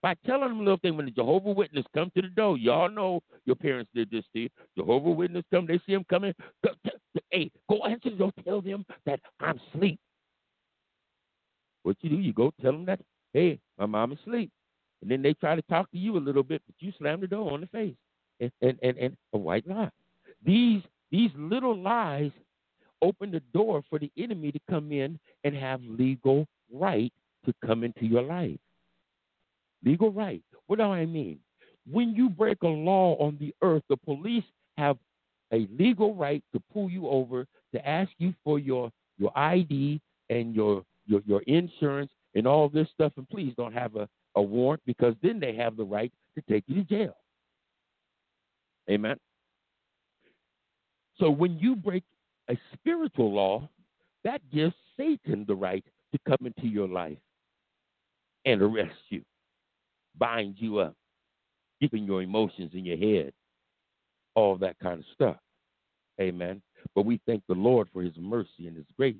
[0.00, 2.88] By telling them a little thing, when the Jehovah Witness come to the door, y'all
[2.88, 4.48] know your parents did this to you.
[4.76, 6.32] Jehovah Witness come, they see him coming.
[6.64, 8.32] Go, t- hey, go answer the door.
[8.44, 9.98] Tell them that I'm asleep.
[11.82, 13.00] What you do, you go tell them that,
[13.32, 14.50] hey, my mom is asleep.
[15.02, 17.26] And then they try to talk to you a little bit, but you slam the
[17.26, 17.94] door on the face.
[18.40, 19.90] And and, and, and a white lie.
[20.44, 22.30] These these little lies
[23.02, 27.12] open the door for the enemy to come in and have legal right
[27.48, 28.58] to come into your life.
[29.84, 30.42] Legal right.
[30.66, 31.38] What do I mean?
[31.90, 34.44] When you break a law on the earth, the police
[34.76, 34.98] have
[35.52, 40.54] a legal right to pull you over to ask you for your your ID and
[40.54, 43.12] your your, your insurance and all this stuff.
[43.16, 46.64] And please don't have a, a warrant because then they have the right to take
[46.66, 47.16] you to jail.
[48.90, 49.16] Amen.
[51.18, 52.04] So when you break
[52.50, 53.68] a spiritual law,
[54.24, 57.18] that gives Satan the right to come into your life
[58.52, 59.22] and arrest you,
[60.16, 60.94] bind you up,
[61.80, 63.32] keeping your emotions in your head,
[64.34, 65.36] all that kind of stuff.
[66.18, 66.62] Amen.
[66.94, 69.16] But we thank the Lord for his mercy and his grace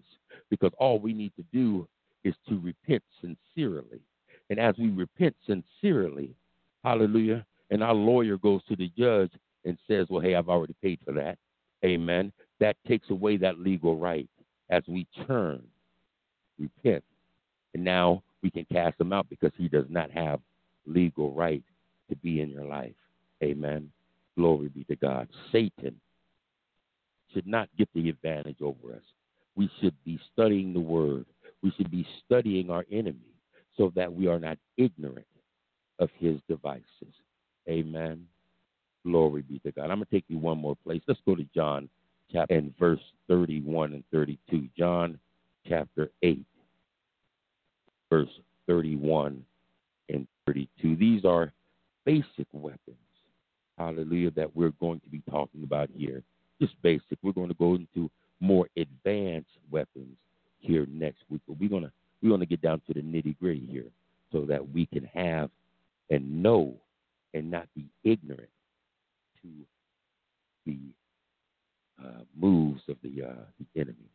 [0.48, 1.86] because all we need to do
[2.24, 4.00] is to repent sincerely.
[4.48, 6.34] And as we repent sincerely,
[6.82, 9.32] hallelujah, and our lawyer goes to the judge
[9.66, 11.36] and says, Well, hey, I've already paid for that.
[11.84, 12.32] Amen.
[12.60, 14.28] That takes away that legal right
[14.70, 15.62] as we turn,
[16.58, 17.04] repent,
[17.74, 20.40] and now we can cast him out because he does not have
[20.86, 21.62] legal right
[22.08, 22.94] to be in your life.
[23.42, 23.90] Amen.
[24.36, 25.28] Glory be to God.
[25.52, 26.00] Satan
[27.32, 29.02] should not get the advantage over us.
[29.56, 31.26] We should be studying the word.
[31.62, 33.34] We should be studying our enemy
[33.76, 35.26] so that we are not ignorant
[35.98, 36.84] of his devices.
[37.68, 38.26] Amen.
[39.04, 39.84] Glory be to God.
[39.90, 41.02] I'm going to take you one more place.
[41.06, 41.88] Let's go to John
[42.32, 44.68] chapter and verse 31 and 32.
[44.76, 45.18] John
[45.68, 46.44] chapter 8,
[48.10, 48.28] verse
[48.66, 49.44] 31
[50.08, 50.96] and 32.
[50.96, 51.52] These are
[52.04, 52.96] basic weapons,
[53.76, 56.22] hallelujah, that we're going to be talking about here.
[56.60, 57.18] Just basic.
[57.22, 60.16] We're going to go into more advanced weapons
[60.58, 61.40] here next week.
[61.46, 61.92] But we're gonna
[62.22, 63.90] we're gonna get down to the nitty gritty here
[64.32, 65.50] so that we can have
[66.10, 66.74] and know
[67.34, 68.48] and not be ignorant
[69.42, 69.48] to
[70.66, 70.78] the
[72.02, 74.10] uh, moves of the uh, the enemy.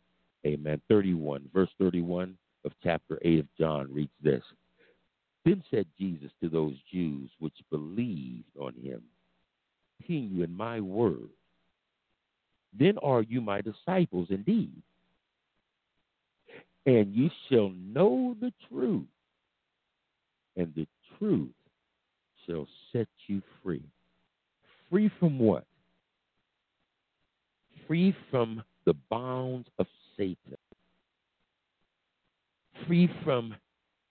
[0.46, 0.82] Amen.
[0.90, 4.44] 31, verse 31 of chapter 8 of John reads this.
[5.46, 9.02] Then said Jesus to those Jews which believed on him,
[9.98, 11.30] Continue in my word.
[12.78, 14.82] Then are you my disciples indeed.
[16.86, 19.08] And you shall know the truth,
[20.58, 21.52] and the truth
[22.46, 23.84] shall set you free.
[24.90, 25.66] Free from what?
[27.88, 30.58] Free from the bounds of Satan.
[32.88, 33.56] Free from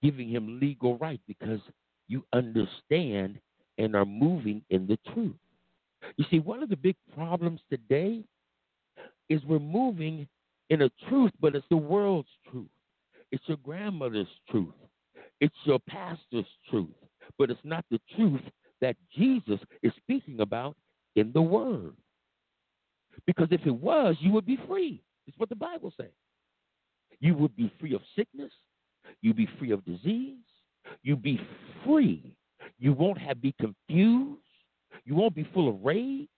[0.02, 1.60] giving him legal right because
[2.08, 3.38] you understand
[3.78, 5.36] and are moving in the truth.
[6.16, 8.24] You see, one of the big problems today
[9.28, 10.26] is we're moving
[10.70, 12.68] in a truth, but it's the world's truth.
[13.30, 14.74] It's your grandmother's truth.
[15.40, 16.94] It's your pastor's truth,
[17.38, 18.42] but it's not the truth
[18.80, 20.76] that Jesus is speaking about
[21.16, 21.94] in the Word.
[23.26, 25.02] Because if it was, you would be free.
[25.26, 26.10] It's what the Bible says.
[27.22, 28.50] You would be free of sickness.
[29.20, 30.42] You'd be free of disease.
[31.04, 31.40] You'd be
[31.86, 32.34] free.
[32.80, 34.40] You won't have be confused.
[35.04, 36.28] You won't be full of rage.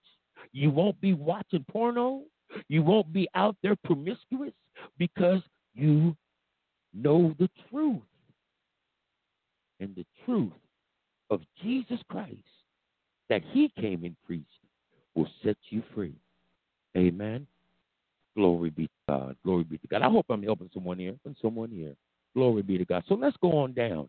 [0.53, 2.25] You won't be watching porno.
[2.68, 4.53] You won't be out there promiscuous
[4.99, 5.40] because
[5.75, 6.14] you
[6.92, 8.03] know the truth.
[9.81, 10.53] And the truth
[11.31, 12.37] of Jesus Christ
[13.31, 14.49] that he came and preached
[15.14, 16.14] will set you free.
[16.94, 17.47] Amen.
[18.37, 19.37] Glory be God.
[19.45, 20.03] Glory be to God.
[20.03, 21.14] I hope I'm helping someone here.
[21.25, 21.95] Helping someone here.
[22.35, 23.05] Glory be to God.
[23.09, 24.09] So let's go on down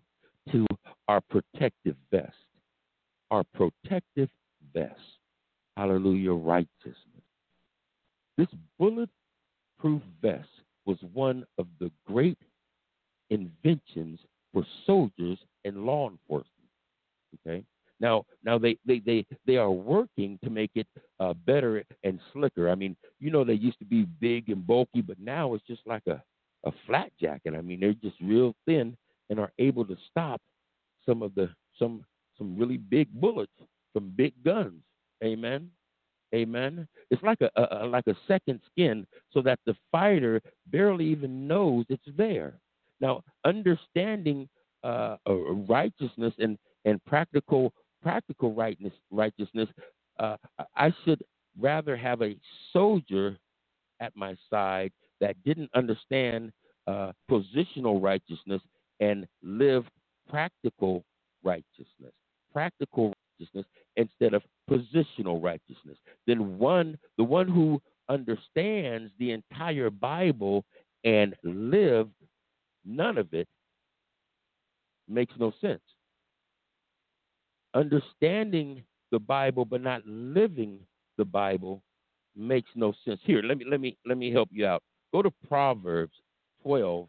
[0.52, 0.66] to
[1.08, 2.34] our protective vest.
[3.32, 4.30] Our protective
[4.74, 5.00] vest.
[5.78, 6.34] Hallelujah.
[6.34, 6.96] Righteousness.
[8.38, 10.50] This bulletproof vest
[10.86, 12.38] was one of the great
[13.30, 14.20] inventions
[14.54, 16.52] for soldiers and law enforcement.
[17.48, 17.64] Okay.
[18.00, 20.88] Now, now they, they, they, they are working to make it
[21.20, 22.70] uh, better and slicker.
[22.70, 25.82] I mean, you know, they used to be big and bulky, but now it's just
[25.86, 26.22] like a,
[26.66, 27.54] a flat jacket.
[27.56, 28.98] I mean, they're just real thin
[29.30, 30.42] and are able to stop
[31.06, 32.06] some of the some
[32.38, 33.52] some really big bullets
[33.94, 34.82] from big guns.
[35.24, 35.70] Amen.
[36.34, 36.88] Amen.
[37.12, 41.86] It's like a, a, like a second skin, so that the fighter barely even knows
[41.88, 42.60] it's there.
[43.00, 44.50] Now, understanding
[44.84, 49.70] uh, righteousness and and practical practical rightness, righteousness,
[50.20, 50.38] uh,
[50.76, 51.22] I should
[51.60, 52.36] rather have a
[52.74, 53.38] soldier
[54.00, 56.52] at my side that didn't understand
[56.88, 58.62] uh, positional righteousness
[59.00, 59.86] and live
[60.30, 61.04] practical
[61.44, 62.14] righteousness.
[62.54, 65.98] Practical righteousness instead of positional righteousness.
[66.28, 70.64] Then one, the one who understands the entire Bible
[71.04, 72.14] and lived
[72.86, 73.48] none of it
[75.08, 75.82] makes no sense.
[77.76, 80.80] Understanding the Bible but not living
[81.18, 81.84] the Bible
[82.36, 83.20] makes no sense.
[83.24, 84.82] Here, let me let me let me help you out.
[85.12, 86.14] Go to Proverbs
[86.64, 87.08] 12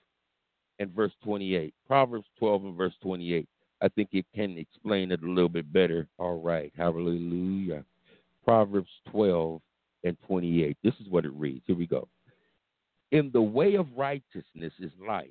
[0.79, 1.73] and verse 28.
[1.87, 3.49] Proverbs 12 and verse 28.
[3.83, 6.09] I think it can explain it a little bit better.
[6.19, 6.73] All right.
[6.77, 7.85] Hallelujah.
[8.45, 9.61] Proverbs 12
[10.05, 10.77] and 28.
[10.83, 11.65] This is what it reads.
[11.67, 12.09] Here we go.
[13.13, 15.31] In the way of righteousness is life,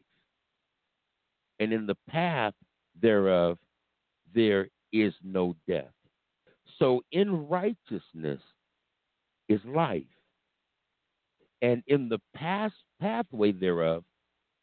[1.60, 2.54] and in the path
[3.02, 3.58] thereof
[4.34, 5.91] there is no death.
[6.80, 8.41] So in righteousness
[9.48, 10.04] is life,
[11.62, 14.04] and in the past pathway thereof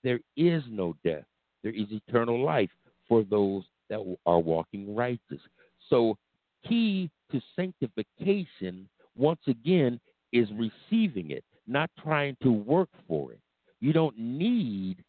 [0.03, 1.25] there is no death.
[1.63, 2.71] There is eternal life
[3.09, 5.41] for those that are walking righteous.
[5.89, 6.17] So,
[6.67, 10.01] key to sanctification, once again,
[10.33, 13.41] is receiving it, not trying to work for it.
[13.81, 15.05] You don't need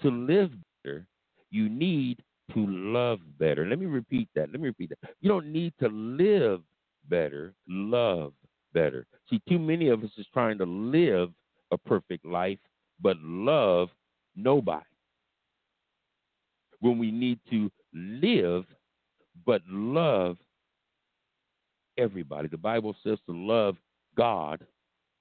[0.00, 0.50] to live
[0.82, 1.06] better,
[1.50, 2.22] you need
[2.54, 3.66] to love better.
[3.66, 4.50] Let me repeat that.
[4.50, 5.10] Let me repeat that.
[5.20, 6.60] You don't need to live
[7.08, 8.32] better, love
[8.72, 9.06] better.
[9.28, 11.30] See, too many of us is trying to live
[11.70, 12.58] a perfect life,
[13.00, 13.88] but love
[14.36, 14.84] nobody.
[16.80, 18.64] When we need to live
[19.46, 20.36] but love
[21.98, 22.48] everybody.
[22.48, 23.76] The Bible says to love
[24.16, 24.64] God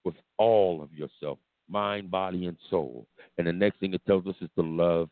[0.04, 1.40] with all of yourself,
[1.70, 3.06] mind, body, and soul.
[3.38, 5.10] And the next thing it tells us is to love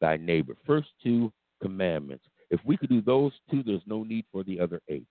[0.00, 0.54] thy neighbor.
[0.66, 2.24] First two commandments.
[2.50, 5.06] If we could do those two, there's no need for the other eight.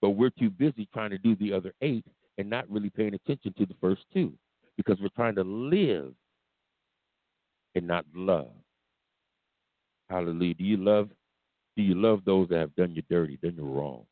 [0.00, 2.04] But we're too busy trying to do the other eight
[2.38, 4.32] and not really paying attention to the first two
[4.76, 6.12] because we're trying to live
[7.74, 8.52] and not love.
[10.08, 10.54] Hallelujah.
[10.54, 11.10] Do you love
[11.76, 14.04] do you love those that have done you dirty, done you wrong?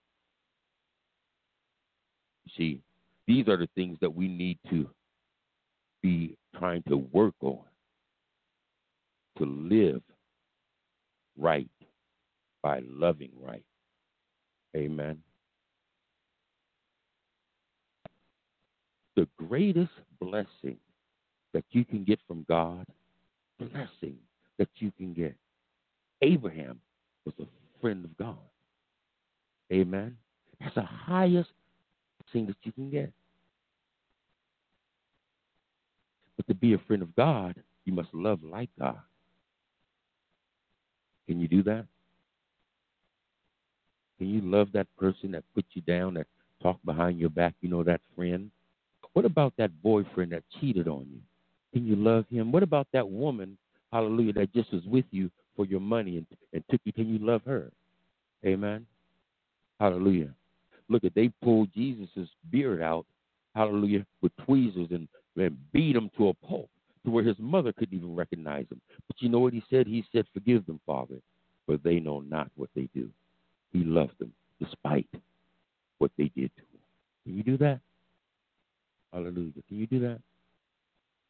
[2.45, 2.81] You see,
[3.27, 4.89] these are the things that we need to
[6.01, 7.59] be trying to work on
[9.39, 10.01] to live
[11.37, 11.69] right
[12.63, 13.65] by loving right.
[14.77, 15.23] Amen.
[19.15, 20.77] The greatest blessing
[21.55, 22.87] that you can get from God,
[23.59, 24.17] blessing
[24.59, 25.35] that you can get.
[26.23, 26.81] Abraham
[27.25, 27.47] was a
[27.81, 28.37] friend of God.
[29.73, 30.17] Amen.
[30.61, 31.51] That's the highest
[32.33, 33.13] thing that you can get.
[36.37, 38.99] But to be a friend of God, you must love like God.
[41.27, 41.87] Can you do that?
[44.19, 46.27] Can you love that person that put you down, that
[46.63, 48.51] talked behind your back, you know, that friend?
[49.13, 51.21] What about that boyfriend that cheated on you?
[51.73, 52.53] Can you love him?
[52.53, 53.59] What about that woman,
[53.93, 56.93] hallelujah, that just was with you for your money and, and took you?
[56.93, 57.71] Can you love her?
[58.45, 58.87] Amen.
[59.81, 60.31] Hallelujah.
[60.89, 63.07] Look at they pulled Jesus' beard out,
[63.55, 66.71] hallelujah, with tweezers and, and beat him to a pulp
[67.07, 68.81] to where his mother couldn't even recognize him.
[69.07, 69.87] But you know what he said?
[69.87, 71.17] He said, Forgive them, Father,
[71.65, 73.09] for they know not what they do.
[73.73, 75.09] He loved them despite
[75.99, 76.81] what they did to him.
[77.25, 77.81] Can you do that?
[79.13, 79.63] Hallelujah.
[79.69, 80.21] Can you do that?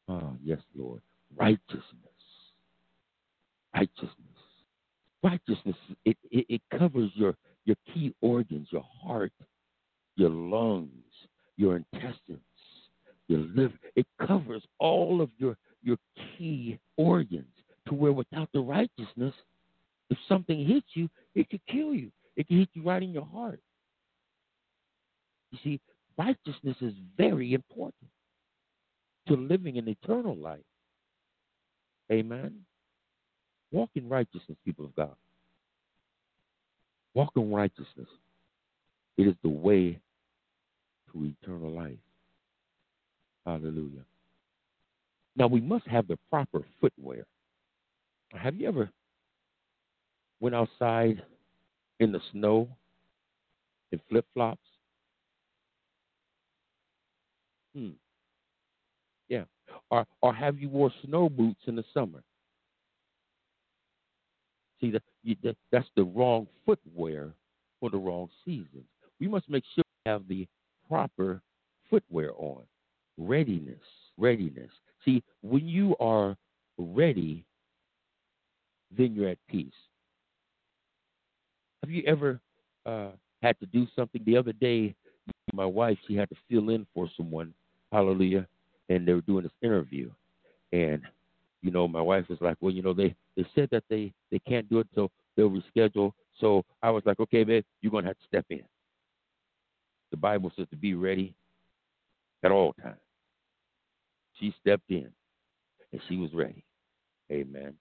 [0.09, 1.03] Ah, yes, Lord.
[1.37, 1.83] Righteousness.
[3.75, 4.11] Righteousness.
[5.23, 7.35] Righteousness, it, it, it covers your,
[7.65, 9.33] your key organs, your heart,
[10.15, 10.91] your lungs,
[11.57, 12.39] your intestines,
[13.29, 13.75] your liver.
[13.97, 15.97] It covers all of your, your
[16.37, 17.47] key organs
[17.87, 19.33] to where without the righteousness,
[20.11, 22.11] if something hits you, it could kill you.
[22.37, 23.61] It could hit you right in your heart.
[25.53, 25.81] You see,
[26.19, 28.11] righteousness is very important
[29.29, 30.59] to living an eternal life.
[32.11, 32.61] Amen.
[33.71, 35.15] Walk in righteousness, people of God.
[37.15, 38.09] Walk in righteousness.
[39.17, 39.99] It is the way
[41.13, 41.97] to eternal life.
[43.45, 44.05] Hallelujah.
[45.37, 47.27] Now we must have the proper footwear.
[48.33, 48.91] Have you ever
[50.41, 51.23] went outside
[52.01, 52.69] in the snow
[53.93, 54.61] in flip flops?
[57.75, 57.91] Hmm.
[59.29, 59.45] Yeah.
[59.91, 62.23] Or or have you wore snow boots in the summer?
[64.81, 65.03] See, that,
[65.43, 67.33] that that's the wrong footwear
[67.81, 68.85] for the wrong seasons.
[69.21, 70.47] We must make sure we have the
[70.89, 71.41] proper
[71.91, 72.63] footwear on.
[73.19, 73.81] Readiness,
[74.19, 74.71] readiness.
[75.07, 76.37] See, when you are
[76.77, 77.45] ready,
[78.97, 79.73] then you're at peace.
[81.83, 82.41] Have you ever
[82.85, 83.11] uh,
[83.43, 84.21] had to do something?
[84.27, 84.95] The other day,
[85.53, 87.55] my wife, she had to fill in for someone,
[87.93, 88.47] hallelujah,
[88.89, 90.11] and they were doing this interview.
[90.73, 91.03] And,
[91.63, 94.41] you know, my wife was like, well, you know, they, they said that they, they
[94.41, 96.13] can't do it, so they'll reschedule.
[96.41, 98.63] So I was like, okay, babe, you're going to have to step in.
[100.11, 101.35] The Bible says to be ready
[102.43, 102.99] at all times.
[104.39, 105.09] She stepped in
[105.93, 106.65] and she was ready.
[107.31, 107.75] Amen.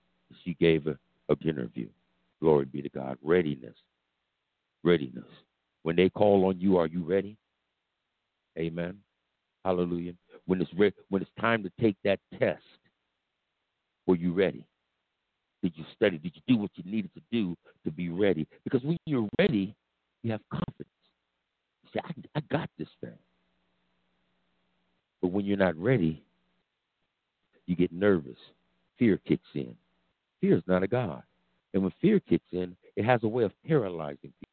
[0.43, 0.97] She gave a,
[1.29, 1.87] a interview.
[2.41, 3.17] Glory be to God.
[3.23, 3.75] Readiness.
[4.83, 5.23] Readiness.
[5.83, 7.37] When they call on you, are you ready?
[8.57, 8.97] Amen.
[9.63, 10.13] Hallelujah.
[10.45, 12.63] When it's re- when it's time to take that test,
[14.05, 14.65] were you ready?
[15.63, 16.17] Did you study?
[16.17, 18.47] Did you do what you needed to do to be ready?
[18.63, 19.75] Because when you're ready,
[20.21, 20.89] you have confidence.
[21.83, 23.17] You say, I, I got this thing.
[25.21, 26.23] But when you're not ready,
[27.67, 28.38] you get nervous.
[28.97, 29.75] Fear kicks in.
[30.41, 31.23] Fear is not a God.
[31.73, 34.49] And when fear kicks in, it has a way of paralyzing people.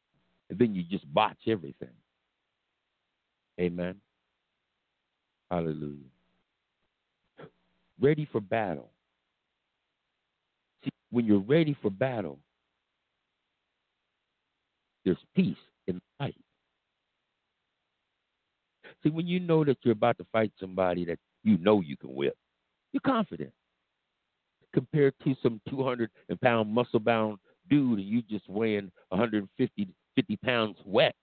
[0.49, 1.89] And then you just botch everything.
[3.59, 3.95] Amen.
[5.49, 6.09] Hallelujah.
[8.01, 8.89] Ready for battle.
[10.83, 12.39] See, when you're ready for battle,
[15.05, 15.55] there's peace
[15.87, 16.35] in fight.
[19.03, 22.13] See, when you know that you're about to fight somebody that you know you can
[22.15, 22.35] whip,
[22.93, 23.51] you're confident.
[24.73, 26.09] Compared to some 200
[26.41, 27.37] pound muscle bound
[27.69, 31.15] dude and you just weighing 150 50 pounds wet.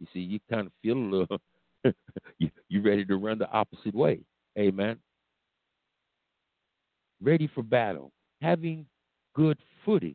[0.00, 1.40] You see, you kind of feel a little,
[2.38, 4.20] you, you ready to run the opposite way.
[4.58, 4.96] Amen.
[7.20, 8.86] Ready for battle, having
[9.34, 10.14] good footing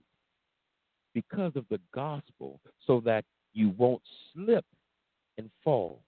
[1.14, 4.01] because of the gospel so that you won't
[4.34, 4.66] slip
[5.38, 6.01] and fall.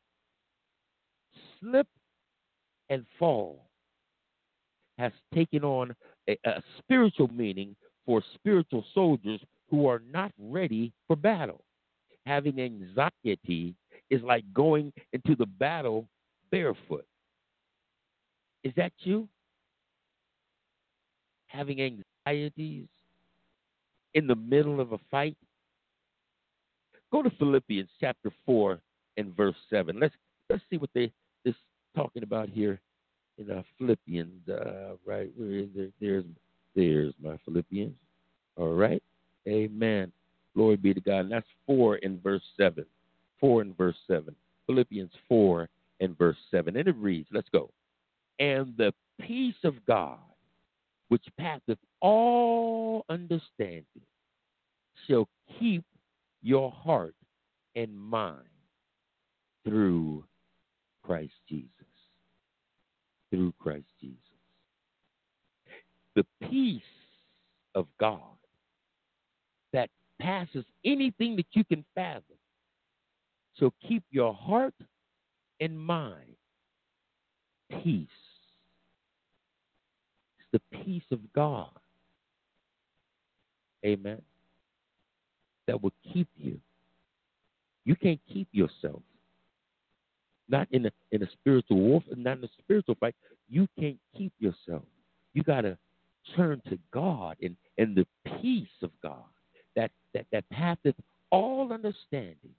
[1.59, 1.87] Slip
[2.89, 3.65] and fall
[4.97, 5.93] has taken on
[6.29, 7.75] a, a spiritual meaning
[8.05, 11.63] for spiritual soldiers who are not ready for battle.
[12.25, 13.75] Having anxiety
[14.09, 16.07] is like going into the battle
[16.51, 17.05] barefoot.
[18.63, 19.27] Is that you?
[21.55, 22.88] having anxieties
[24.13, 25.38] in the middle of a fight?
[27.11, 28.79] Go to Philippians chapter 4
[29.17, 29.99] and verse 7.
[29.99, 30.13] Let's
[30.49, 31.11] let's see what they
[31.95, 32.79] talking about here
[33.37, 34.47] in uh, Philippians.
[34.47, 35.89] Uh, right, where is there?
[35.99, 36.25] There's
[36.75, 37.95] there's my Philippians.
[38.57, 39.01] All right,
[39.47, 40.11] Amen.
[40.55, 41.19] Glory be to God.
[41.19, 42.85] And that's four in verse seven.
[43.39, 44.35] Four in verse seven.
[44.65, 45.69] Philippians four
[45.99, 47.69] and verse seven, and it reads, "Let's go."
[48.39, 50.19] And the peace of God,
[51.09, 53.85] which passeth all understanding,
[55.07, 55.29] shall
[55.59, 55.83] keep
[56.41, 57.15] your heart
[57.75, 58.49] and mind
[59.63, 60.24] through
[61.05, 61.69] Christ Jesus.
[63.29, 64.17] Through Christ Jesus.
[66.15, 66.81] The peace
[67.75, 68.19] of God
[69.73, 69.89] that
[70.19, 72.23] passes anything that you can fathom
[73.59, 74.73] So keep your heart
[75.59, 76.35] and mind
[77.83, 78.07] peace.
[80.39, 81.69] It's the peace of God.
[83.85, 84.21] Amen.
[85.67, 86.59] That will keep you.
[87.85, 89.01] You can't keep yourself.
[90.47, 93.15] Not in a in a spiritual warfare, not in a spiritual fight.
[93.49, 94.83] You can't keep yourself.
[95.33, 95.77] You gotta
[96.35, 98.05] turn to God and, and the
[98.41, 99.23] peace of God
[99.75, 100.95] that, that, that passeth
[101.31, 102.53] all understanding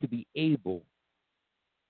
[0.00, 0.82] to be able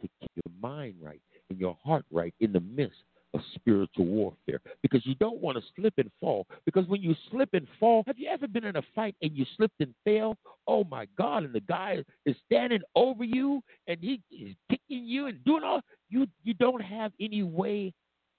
[0.01, 1.20] to keep your mind right
[1.51, 2.99] and your heart right in the midst
[3.35, 6.47] of spiritual warfare because you don't want to slip and fall.
[6.64, 9.45] Because when you slip and fall, have you ever been in a fight and you
[9.57, 10.37] slipped and fell?
[10.66, 11.45] Oh my God!
[11.45, 15.80] And the guy is standing over you and he is kicking you and doing all.
[16.09, 17.93] You you don't have any way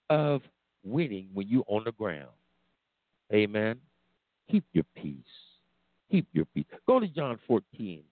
[0.10, 0.42] of
[0.84, 2.30] winning when you're on the ground.
[3.34, 3.78] Amen.
[4.50, 5.18] Keep your peace.
[6.12, 6.66] Keep your peace.
[6.88, 8.04] Go to John 14.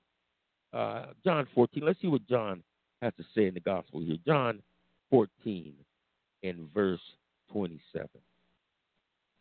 [0.73, 1.83] Uh, John 14.
[1.85, 2.63] Let's see what John
[3.01, 4.17] has to say in the gospel here.
[4.25, 4.61] John
[5.11, 5.73] 14
[6.43, 7.01] in verse
[7.51, 8.07] 27.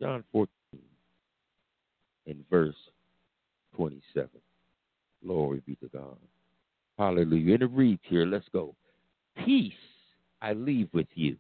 [0.00, 0.48] John 14
[2.26, 2.74] in verse
[3.76, 4.28] 27.
[5.24, 6.16] Glory be to God.
[6.98, 7.54] Hallelujah.
[7.54, 8.74] And it reads here, let's go.
[9.44, 9.72] Peace
[10.40, 11.36] I leave with you.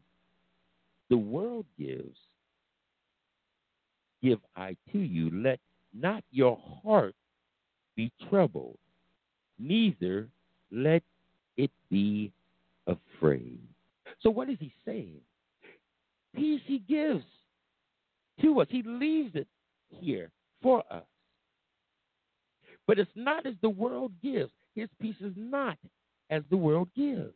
[1.10, 2.16] The world gives,
[4.22, 5.30] give I to you.
[5.30, 5.58] Let
[5.92, 7.14] not your heart
[7.96, 8.78] be troubled,
[9.58, 10.28] neither
[10.70, 11.02] let
[11.56, 12.32] it be
[12.86, 13.60] afraid.
[14.20, 15.20] So, what is he saying?
[16.34, 17.24] Peace he gives
[18.40, 19.46] to us, he leaves it
[19.88, 20.30] here
[20.62, 21.04] for us.
[22.86, 24.50] But it's not as the world gives.
[24.74, 25.78] His peace is not
[26.30, 27.34] as the world gives.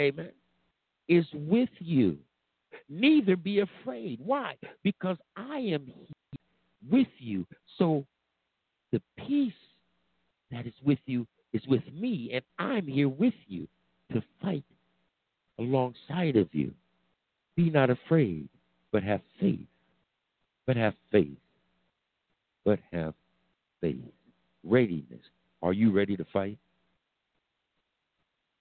[0.00, 0.30] Amen.
[1.08, 2.18] Is with you
[2.88, 4.20] neither be afraid.
[4.24, 4.56] Why?
[4.82, 6.40] Because I am here
[6.90, 7.46] with you.
[7.78, 8.06] So
[8.92, 9.52] the peace
[10.50, 13.68] that is with you is with me, and I'm here with you
[14.12, 14.64] to fight
[15.58, 16.72] alongside of you.
[17.56, 18.48] Be not afraid,
[18.92, 19.66] but have faith.
[20.66, 21.38] But have faith.
[22.64, 23.14] But have
[23.80, 24.00] faith.
[24.64, 25.20] Readiness.
[25.62, 26.58] Are you ready to fight?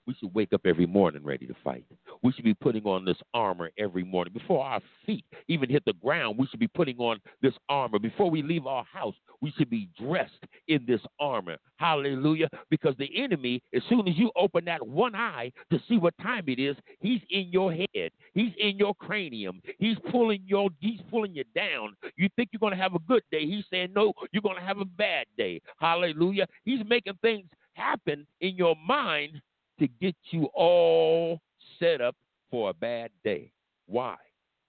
[0.05, 1.85] We should wake up every morning ready to fight.
[2.21, 4.33] We should be putting on this armor every morning.
[4.33, 7.99] Before our feet even hit the ground, we should be putting on this armor.
[7.99, 11.57] Before we leave our house, we should be dressed in this armor.
[11.77, 12.49] Hallelujah.
[12.69, 16.43] Because the enemy, as soon as you open that one eye to see what time
[16.47, 18.11] it is, he's in your head.
[18.33, 19.61] He's in your cranium.
[19.79, 21.95] He's pulling your he's pulling you down.
[22.17, 23.45] You think you're gonna have a good day.
[23.45, 25.61] He's saying, No, you're gonna have a bad day.
[25.79, 26.47] Hallelujah.
[26.65, 29.41] He's making things happen in your mind
[29.79, 31.39] to get you all
[31.79, 32.15] set up
[32.51, 33.51] for a bad day.
[33.87, 34.15] Why?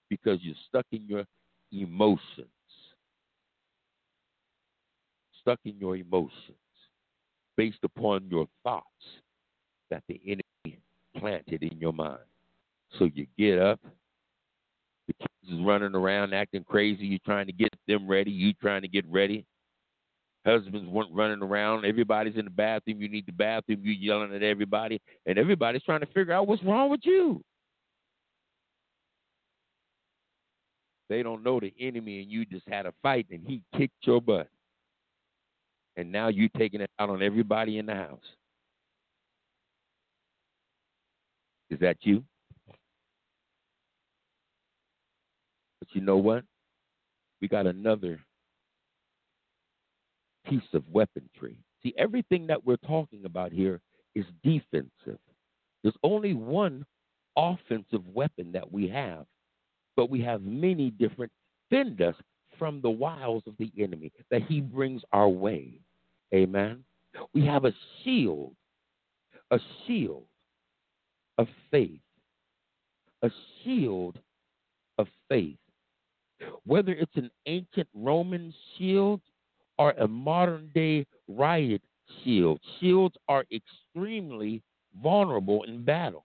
[0.09, 1.24] Because you're stuck in your
[1.72, 2.48] emotions.
[5.40, 6.57] Stuck in your emotions
[7.57, 8.84] based upon your thoughts
[9.90, 10.78] that the enemy
[11.18, 12.18] planted in your mind.
[12.98, 13.80] So you get up,
[15.07, 18.82] the kids is running around acting crazy, you're trying to get them ready, you trying
[18.82, 19.44] to get ready.
[20.45, 21.86] Husbands weren't running around.
[21.86, 23.01] Everybody's in the bathroom.
[23.01, 23.80] You need the bathroom.
[23.82, 27.42] You yelling at everybody, and everybody's trying to figure out what's wrong with you.
[31.09, 34.20] They don't know the enemy, and you just had a fight, and he kicked your
[34.20, 34.49] butt,
[35.97, 38.24] and now you're taking it out on everybody in the house.
[41.70, 42.22] Is that you?
[45.80, 46.45] But you know what?
[47.40, 48.20] We got another
[50.47, 51.57] piece of weaponry.
[51.82, 53.80] See, everything that we're talking about here
[54.14, 55.18] is defensive.
[55.82, 56.86] There's only one
[57.36, 59.26] offensive weapon that we have,
[59.97, 61.32] but we have many different
[61.70, 62.14] fend us
[62.59, 65.80] from the wiles of the enemy that he brings our way.
[66.34, 66.84] Amen.
[67.32, 67.72] We have a
[68.03, 68.55] shield,
[69.51, 70.24] a shield
[71.38, 72.01] of faith,
[73.22, 73.30] a
[73.62, 74.18] shield
[74.99, 75.59] of faith.
[76.64, 79.20] Whether it's an ancient Roman shield
[79.78, 81.82] or a modern day riot
[82.22, 84.62] shield, shields are extremely
[85.02, 86.24] vulnerable in battle.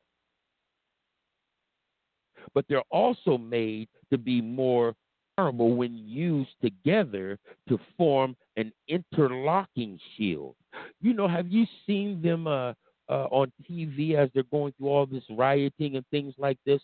[2.54, 4.96] But they're also made to be more
[5.36, 7.38] vulnerable when used together
[7.68, 10.56] to form an interlocking shield.
[11.02, 12.74] You know, have you seen them uh,
[13.10, 16.82] uh, on TV as they're going through all this rioting and things like this?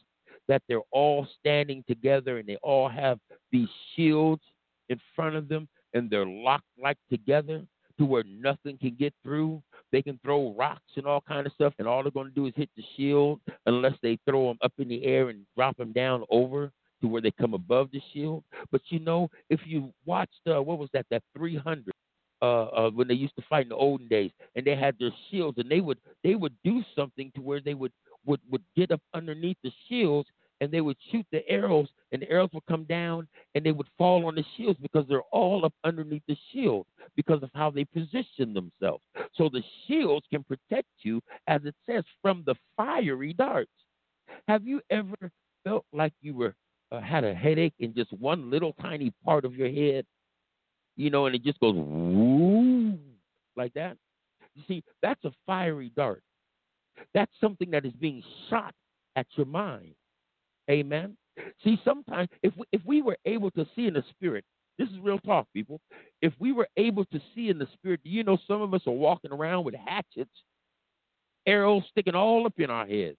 [0.47, 3.20] That they're all standing together and they all have
[3.51, 4.43] these shields
[4.89, 7.64] in front of them and they're locked like together
[7.98, 9.64] to where nothing can get through.
[9.91, 12.46] They can throw rocks and all kind of stuff, and all they're going to do
[12.46, 15.93] is hit the shield unless they throw them up in the air and drop them
[15.93, 16.72] down over
[17.02, 18.43] to where they come above the shield.
[18.72, 21.06] But you know, if you watched uh, what was that?
[21.10, 21.86] That 300
[22.41, 25.12] uh, uh, when they used to fight in the olden days, and they had their
[25.32, 27.93] shields, and they would they would do something to where they would
[28.26, 30.28] would would get up underneath the shields
[30.62, 33.88] and they would shoot the arrows, and the arrows would come down and they would
[33.97, 36.86] fall on the shields because they're all up underneath the shield
[37.16, 39.03] because of how they position themselves.
[39.36, 43.72] So the shields can protect you, as it says, from the fiery darts.
[44.47, 45.32] Have you ever
[45.64, 46.56] felt like you were
[46.91, 50.06] uh, had a headache in just one little tiny part of your head?
[50.95, 52.97] You know, and it just goes woo
[53.58, 53.97] like that.
[54.56, 56.24] You see, that's a fiery dart.
[57.14, 58.74] That's something that is being shot
[59.16, 59.95] at your mind.
[60.70, 61.18] Amen.
[61.63, 64.45] See, sometimes if we, if we were able to see in the spirit,
[64.78, 65.80] this is real talk, people.
[66.22, 68.82] If we were able to see in the spirit, do you know some of us
[68.88, 70.32] are walking around with hatchets,
[71.45, 73.18] arrows sticking all up in our heads?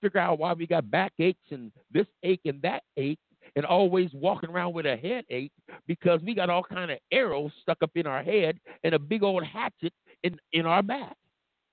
[0.00, 3.18] Figure out why we got backaches and this ache and that ache,
[3.56, 5.52] and always walking around with a headache
[5.86, 9.22] because we got all kind of arrows stuck up in our head and a big
[9.22, 11.16] old hatchet in in our back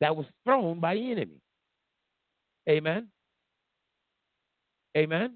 [0.01, 1.41] that was thrown by the enemy.
[2.69, 3.07] Amen.
[4.97, 5.35] Amen.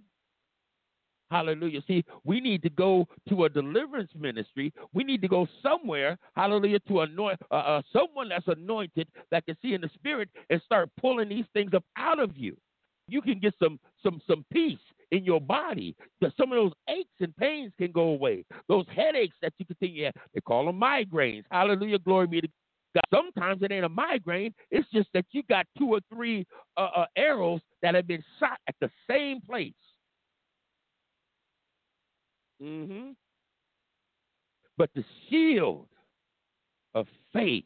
[1.32, 1.82] Hallelujah.
[1.88, 4.74] See, we need to go to a deliverance ministry.
[4.94, 9.56] We need to go somewhere, hallelujah, to anoint uh, uh, someone that's anointed that can
[9.62, 12.58] see in the spirit and start pulling these things up out of you.
[13.08, 14.80] You can get some some some peace
[15.12, 15.96] in your body.
[16.38, 18.46] Some of those aches and pains can go away.
[18.68, 21.44] Those headaches that you continue, to they call them migraines.
[21.52, 22.48] Hallelujah, glory be to
[23.14, 24.54] Sometimes it ain't a migraine.
[24.72, 26.46] It's just that you got two or three
[26.78, 29.74] uh, uh, arrows that have been shot at the same place.
[32.62, 33.12] Mm-hmm.
[34.78, 35.88] But the shield
[36.96, 37.66] of faith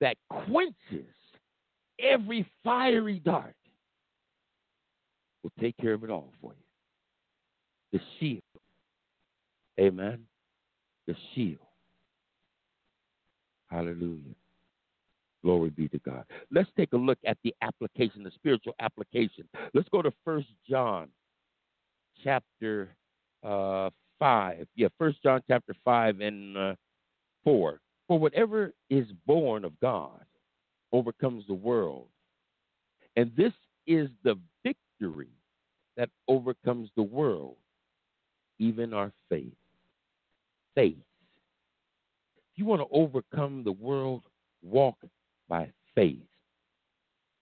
[0.00, 1.14] that quenches
[1.98, 3.54] every fiery dart
[5.42, 7.98] will take care of it all for you.
[7.98, 8.42] The shield.
[9.80, 10.20] Amen.
[11.06, 11.58] The shield.
[13.70, 14.34] Hallelujah.
[15.44, 16.24] Glory be to God.
[16.50, 19.46] Let's take a look at the application, the spiritual application.
[19.74, 21.08] Let's go to First John
[22.24, 22.88] chapter
[23.42, 24.66] uh, 5.
[24.74, 26.74] Yeah, First John chapter 5 and uh,
[27.44, 27.78] 4.
[28.08, 30.24] For whatever is born of God
[30.92, 32.06] overcomes the world.
[33.16, 33.52] And this
[33.86, 35.28] is the victory
[35.98, 37.56] that overcomes the world,
[38.58, 39.52] even our faith.
[40.74, 40.96] Faith.
[42.52, 44.22] If you want to overcome the world,
[44.62, 44.96] walk
[45.48, 46.22] by faith,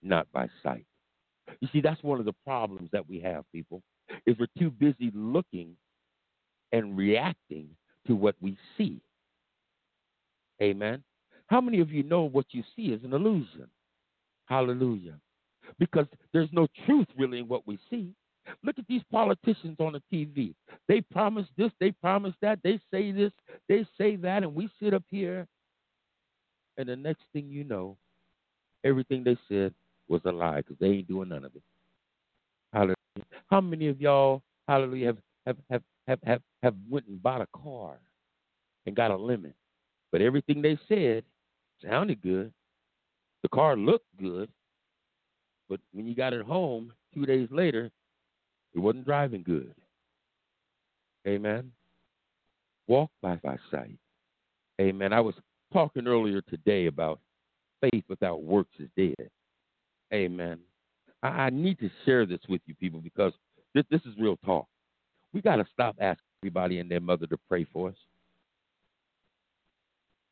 [0.02, 0.86] not by sight.
[1.60, 3.82] You see, that's one of the problems that we have, people,
[4.26, 5.76] is we're too busy looking
[6.72, 7.68] and reacting
[8.06, 9.00] to what we see.
[10.62, 11.02] Amen.
[11.46, 13.68] How many of you know what you see is an illusion?
[14.46, 15.18] Hallelujah.
[15.78, 18.12] Because there's no truth really in what we see.
[18.64, 20.54] Look at these politicians on the TV.
[20.88, 23.32] They promise this, they promise that, they say this,
[23.68, 25.46] they say that, and we sit up here
[26.76, 27.96] and the next thing you know,
[28.84, 29.74] everything they said
[30.08, 31.62] was a lie because they ain't doing none of it.
[32.72, 32.96] Hallelujah.
[33.50, 37.48] How many of y'all, hallelujah, have have have have have, have went and bought a
[37.56, 37.98] car
[38.86, 39.54] and got a limit,
[40.10, 41.24] but everything they said
[41.82, 42.52] sounded good.
[43.42, 44.48] The car looked good,
[45.68, 47.90] but when you got it home two days later,
[48.74, 49.74] it wasn't driving good.
[51.26, 51.72] Amen.
[52.88, 53.98] Walk by by sight.
[54.80, 55.12] Amen.
[55.12, 55.34] I was
[55.72, 57.20] talking earlier today about
[57.80, 59.30] faith without works is dead.
[60.12, 60.58] Amen.
[61.22, 63.32] I, I need to share this with you people because
[63.74, 64.66] this, this is real talk.
[65.32, 67.96] We got to stop asking everybody and their mother to pray for us.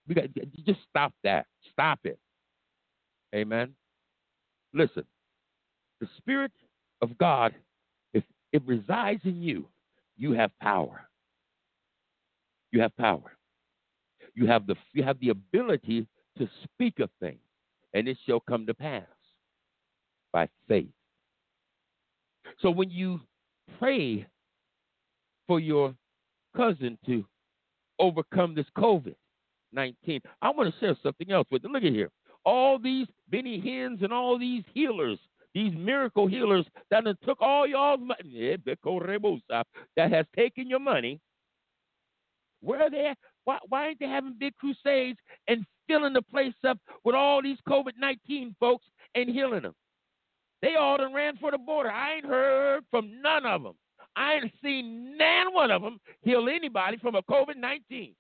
[0.07, 0.25] We got
[0.67, 1.47] just stop that.
[1.73, 2.19] Stop it.
[3.35, 3.75] Amen.
[4.75, 5.05] Listen,
[6.01, 6.53] the Spirit
[7.01, 7.55] of God,
[8.13, 9.67] if it resides in you,
[10.17, 11.09] you have power.
[12.73, 13.37] You have power.
[14.35, 16.07] You have the you have the ability
[16.39, 17.39] to speak a thing,
[17.95, 19.03] and it shall come to pass
[20.33, 20.89] by faith.
[22.61, 23.21] So when you
[23.79, 24.27] pray
[25.47, 25.95] for your
[26.57, 27.25] cousin to
[27.99, 29.15] overcome this COVID
[29.73, 30.21] 19.
[30.43, 31.73] I want to share something else with you.
[31.73, 32.11] Look at here.
[32.45, 35.19] All these Benny Hinns and all these healers,
[35.55, 41.21] these miracle healers that took all y'all's money, that has taken your money.
[42.63, 43.19] Where are they at?
[43.51, 47.59] Why, why ain't they having big crusades and filling the place up with all these
[47.69, 48.87] COVID 19 folks
[49.17, 49.75] and healing them?
[50.63, 51.91] They all done ran for the border.
[51.91, 53.73] I ain't heard from none of them.
[54.15, 58.15] I ain't seen none one of them heal anybody from a COVID 19.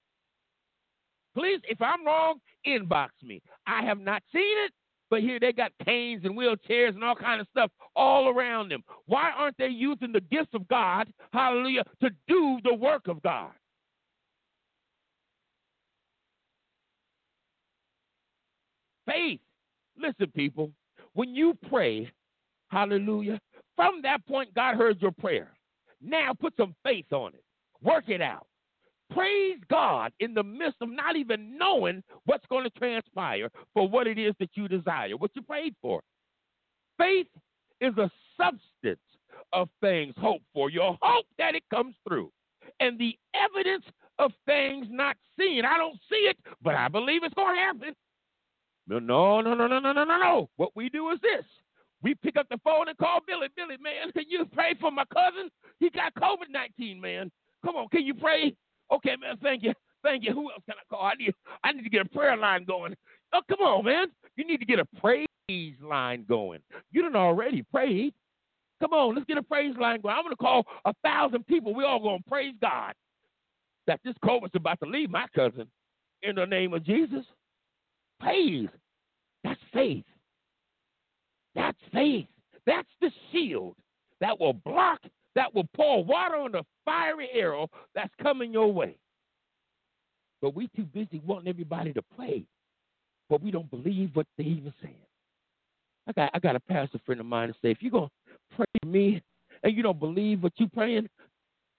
[1.36, 3.40] Please, if I'm wrong, inbox me.
[3.68, 4.72] I have not seen it,
[5.10, 8.82] but here they got canes and wheelchairs and all kind of stuff all around them.
[9.06, 13.52] Why aren't they using the gifts of God, hallelujah, to do the work of God?
[19.10, 19.40] Faith.
[19.98, 20.70] Listen, people,
[21.14, 22.10] when you pray,
[22.68, 23.40] hallelujah,
[23.76, 25.52] from that point, God heard your prayer.
[26.00, 27.42] Now put some faith on it.
[27.82, 28.46] Work it out.
[29.12, 34.06] Praise God in the midst of not even knowing what's going to transpire for what
[34.06, 36.00] it is that you desire, what you prayed for.
[36.96, 37.26] Faith
[37.80, 39.00] is a substance
[39.52, 40.70] of things hoped for.
[40.70, 42.30] Your hope that it comes through.
[42.78, 43.84] And the evidence
[44.18, 45.64] of things not seen.
[45.64, 47.94] I don't see it, but I believe it's going to happen.
[48.90, 50.50] No, no, no, no, no, no, no, no.
[50.56, 51.44] What we do is this.
[52.02, 53.46] We pick up the phone and call Billy.
[53.54, 55.48] Billy, man, can you pray for my cousin?
[55.78, 57.30] He got COVID 19, man.
[57.64, 58.52] Come on, can you pray?
[58.92, 59.74] Okay, man, thank you.
[60.02, 60.32] Thank you.
[60.32, 61.04] Who else can I call?
[61.04, 61.32] I need
[61.62, 62.96] I need to get a prayer line going.
[63.32, 64.08] Oh, come on, man.
[64.36, 65.28] You need to get a praise
[65.80, 66.60] line going.
[66.90, 68.12] You done already prayed.
[68.80, 70.16] Come on, let's get a praise line going.
[70.16, 71.74] I'm gonna call a thousand people.
[71.74, 72.94] We all gonna praise God
[73.86, 75.68] that this COVID's about to leave my cousin
[76.22, 77.24] in the name of Jesus.
[78.20, 78.68] Praise.
[79.44, 80.04] That's faith.
[81.54, 82.26] That's faith.
[82.66, 83.74] That's the shield
[84.20, 85.00] that will block,
[85.34, 88.96] that will pour water on the fiery arrow that's coming your way.
[90.42, 92.44] But we too busy wanting everybody to pray,
[93.28, 94.94] but we don't believe what they even saying.
[96.06, 98.10] I got I got a pastor friend of mine to say, if you're gonna
[98.56, 99.22] pray for me
[99.62, 101.08] and you don't believe what you're praying,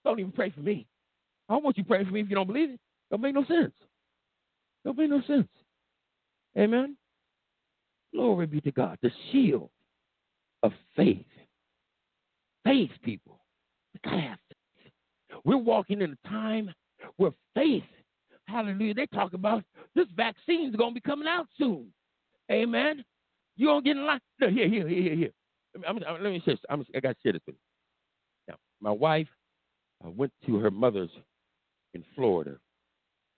[0.06, 0.86] don't even pray for me.
[1.50, 2.80] I don't want you praying for me if you don't believe it.
[3.10, 3.74] Don't make no sense.
[4.86, 5.48] Don't make no sense.
[6.58, 6.98] Amen.
[8.14, 8.98] Glory be to God.
[9.02, 9.70] The shield
[10.64, 11.26] of faith.
[12.66, 13.40] Faith, people.
[13.94, 14.92] We gotta have faith.
[15.46, 16.74] We're walking in a time
[17.18, 17.84] where faith,
[18.48, 19.64] hallelujah, they talk about
[19.96, 21.88] this vaccine's gonna be coming out soon.
[22.52, 23.04] Amen.
[23.56, 24.20] You gonna get in line?
[24.40, 25.32] No, here, here, here, here.
[25.84, 26.56] Let me, let me share.
[26.70, 27.62] I'm, I got to share this with you.
[28.50, 29.28] Now, my wife
[30.06, 31.10] uh, went to her mother's
[31.94, 32.58] in Florida,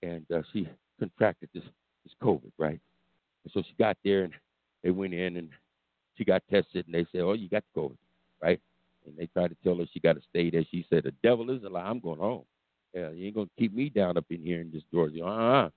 [0.02, 0.68] and uh, she
[1.00, 1.64] contracted this
[2.04, 2.80] this COVID, right?
[3.44, 4.34] And so she got there, and
[4.84, 5.50] they went in and
[6.18, 7.98] she got tested, and they said, "Oh, you got COVID,
[8.42, 8.60] right?"
[9.06, 10.66] And they tried to tell her she got to stay there.
[10.70, 11.82] She said, "The devil is a lie.
[11.82, 12.44] I'm going home.
[12.94, 15.26] Yeah, you ain't gonna keep me down up in here in this Georgia.
[15.26, 15.70] Uh-uh.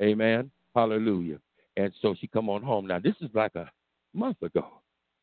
[0.00, 0.50] Amen.
[0.74, 1.38] Hallelujah."
[1.76, 2.86] And so she come on home.
[2.86, 3.70] Now this is like a
[4.14, 4.66] month ago.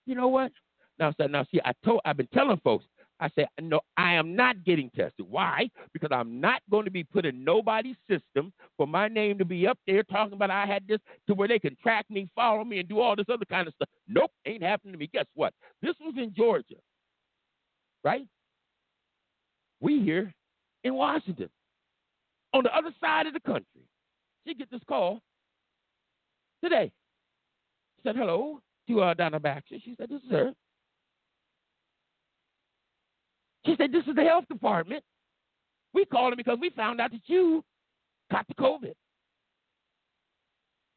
[0.06, 0.52] You know what?
[0.98, 2.86] Now, now see, I told, I've been telling folks.
[3.20, 5.26] I said, no, I am not getting tested.
[5.30, 5.70] Why?
[5.94, 9.68] Because I'm not going to be put in nobody's system for my name to be
[9.68, 12.80] up there talking about I had this to where they can track me, follow me,
[12.80, 13.90] and do all this other kind of stuff.
[14.08, 15.10] Nope, ain't happening to me.
[15.12, 15.54] Guess what?
[15.82, 16.76] This was in Georgia,
[18.04, 18.26] right?
[19.82, 20.34] We here
[20.84, 21.50] in Washington,
[22.54, 23.82] on the other side of the country.
[24.48, 25.22] She get this call
[26.64, 26.92] today.
[28.04, 29.76] Said, hello to uh, Donna Baxter.
[29.84, 30.54] She said, this is her.
[33.66, 35.04] She said, This is the health department.
[35.94, 37.64] We called him because we found out that you
[38.32, 38.94] got the COVID.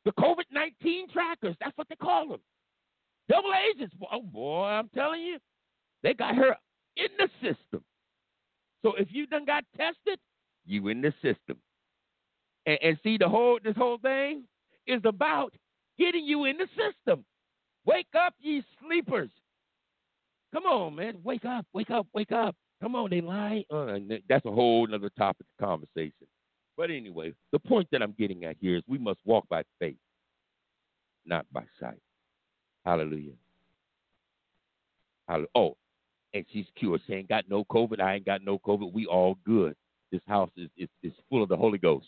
[0.04, 2.40] The COVID 19 trackers, that's what they call them.
[3.28, 3.94] Double agents.
[4.12, 5.38] Oh, boy, I'm telling you,
[6.02, 6.56] they got her
[6.96, 7.82] in the system.
[8.82, 10.18] So if you done got tested,
[10.66, 11.56] you in the system.
[12.66, 14.44] And, and see, the whole this whole thing
[14.86, 15.52] is about
[15.98, 17.24] getting you in the system.
[17.84, 19.30] Wake up, ye sleepers.
[20.52, 21.18] Come on, man.
[21.24, 22.54] Wake up, wake up, wake up.
[22.82, 23.64] Come on, they lie.
[23.70, 23.98] Uh,
[24.28, 26.26] that's a whole other topic of conversation.
[26.76, 29.96] But anyway, the point that I'm getting at here is we must walk by faith,
[31.24, 32.00] not by sight.
[32.84, 33.34] Hallelujah.
[35.28, 35.48] Hallelujah.
[35.54, 35.76] Oh,
[36.34, 37.02] and she's cured.
[37.06, 38.00] She ain't got no COVID.
[38.00, 38.92] I ain't got no COVID.
[38.92, 39.74] We all good.
[40.10, 42.06] This house is, is, is full of the Holy Ghost.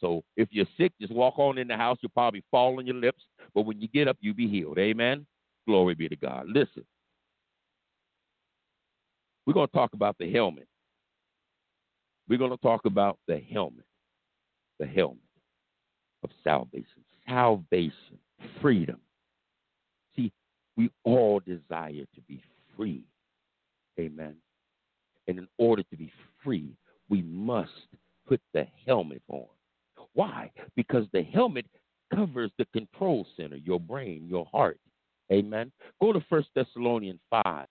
[0.00, 1.98] So if you're sick, just walk on in the house.
[2.00, 3.22] You'll probably fall on your lips.
[3.54, 4.78] But when you get up, you'll be healed.
[4.78, 5.26] Amen.
[5.66, 6.46] Glory be to God.
[6.48, 6.84] Listen,
[9.46, 10.68] we're going to talk about the helmet.
[12.28, 13.84] We're going to talk about the helmet,
[14.78, 15.18] the helmet
[16.22, 18.18] of salvation, salvation,
[18.60, 19.00] freedom.
[20.14, 20.32] See,
[20.76, 22.42] we all desire to be
[22.76, 23.04] free.
[23.98, 24.36] Amen.
[25.28, 26.12] And in order to be
[26.42, 26.76] free,
[27.08, 27.70] we must
[28.26, 29.46] put the helmet on.
[30.14, 30.50] Why?
[30.76, 31.66] Because the helmet
[32.14, 34.78] covers the control center, your brain, your heart.
[35.32, 35.72] Amen.
[36.00, 37.66] Go to First Thessalonians 5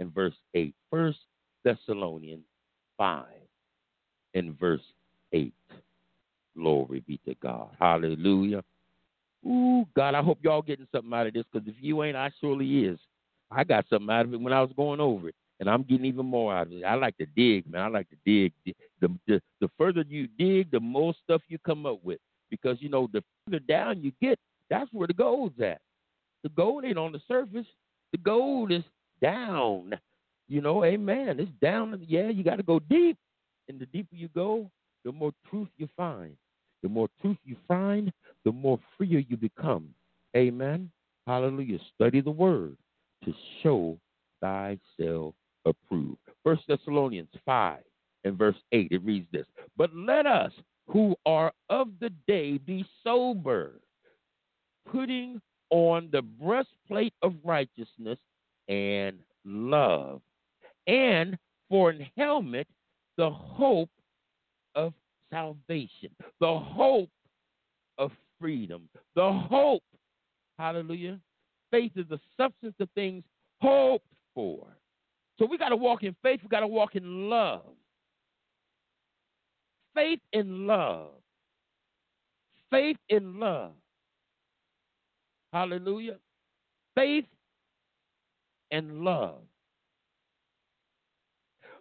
[0.00, 0.74] and verse 8.
[0.90, 1.18] First
[1.64, 2.44] Thessalonians
[2.98, 3.24] 5
[4.34, 4.82] and verse
[5.32, 5.52] 8.
[6.56, 7.68] Glory be to God.
[7.78, 8.62] Hallelujah.
[9.46, 12.30] Ooh, God, I hope y'all getting something out of this because if you ain't, I
[12.40, 12.98] surely is.
[13.50, 16.06] I got something out of it when I was going over it, and I'm getting
[16.06, 16.84] even more out of it.
[16.84, 17.82] I like to dig, man.
[17.82, 18.52] I like to dig.
[19.00, 22.18] The, the, the further you dig, the more stuff you come up with
[22.50, 24.38] because, you know, the further down you get,
[24.68, 25.80] that's where the gold's at.
[26.42, 27.66] The gold ain't on the surface.
[28.12, 28.82] The gold is
[29.20, 29.98] down.
[30.48, 31.40] You know, amen.
[31.40, 32.00] It's down.
[32.06, 33.16] Yeah, you got to go deep.
[33.68, 34.70] And the deeper you go,
[35.04, 36.36] the more truth you find.
[36.82, 38.12] The more truth you find,
[38.44, 39.88] the more freer you become.
[40.36, 40.90] Amen.
[41.26, 41.78] Hallelujah.
[41.94, 42.76] Study the word
[43.24, 43.98] to show
[44.40, 46.18] thyself approved.
[46.44, 47.80] First Thessalonians 5
[48.24, 49.46] and verse 8, it reads this.
[49.76, 50.52] But let us
[50.88, 53.80] who are of the day be sober,
[54.90, 55.40] putting
[55.70, 58.18] on the breastplate of righteousness
[58.68, 60.20] and love,
[60.86, 61.38] and
[61.68, 62.66] for an helmet,
[63.16, 63.90] the hope
[64.74, 64.92] of
[65.30, 66.10] salvation,
[66.40, 67.10] the hope
[67.98, 68.10] of
[68.40, 69.82] freedom, the hope,
[70.58, 71.18] hallelujah.
[71.70, 73.24] Faith is the substance of things
[73.60, 74.66] hoped for.
[75.38, 77.62] So we got to walk in faith, we got to walk in love.
[79.94, 81.08] Faith in love.
[82.70, 83.72] Faith in love.
[85.52, 86.16] Hallelujah.
[86.94, 87.24] Faith
[88.70, 89.42] and love.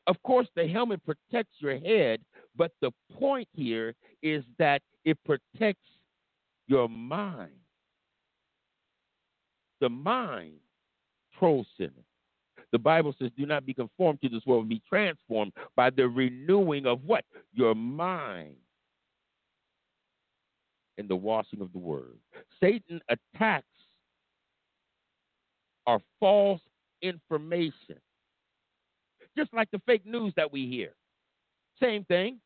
[0.07, 2.21] Of course, the helmet protects your head,
[2.55, 5.89] but the point here is that it protects
[6.67, 7.51] your mind.
[9.81, 10.53] The mind,
[11.31, 11.91] control center.
[12.71, 16.85] The Bible says, do not be conformed to this world, be transformed by the renewing
[16.85, 17.23] of what?
[17.53, 18.55] Your mind
[20.97, 22.17] in the washing of the word.
[22.59, 23.65] Satan attacks
[25.87, 26.61] our false
[27.07, 27.99] information.
[29.37, 30.93] Just like the fake news that we hear.
[31.81, 32.39] Same thing.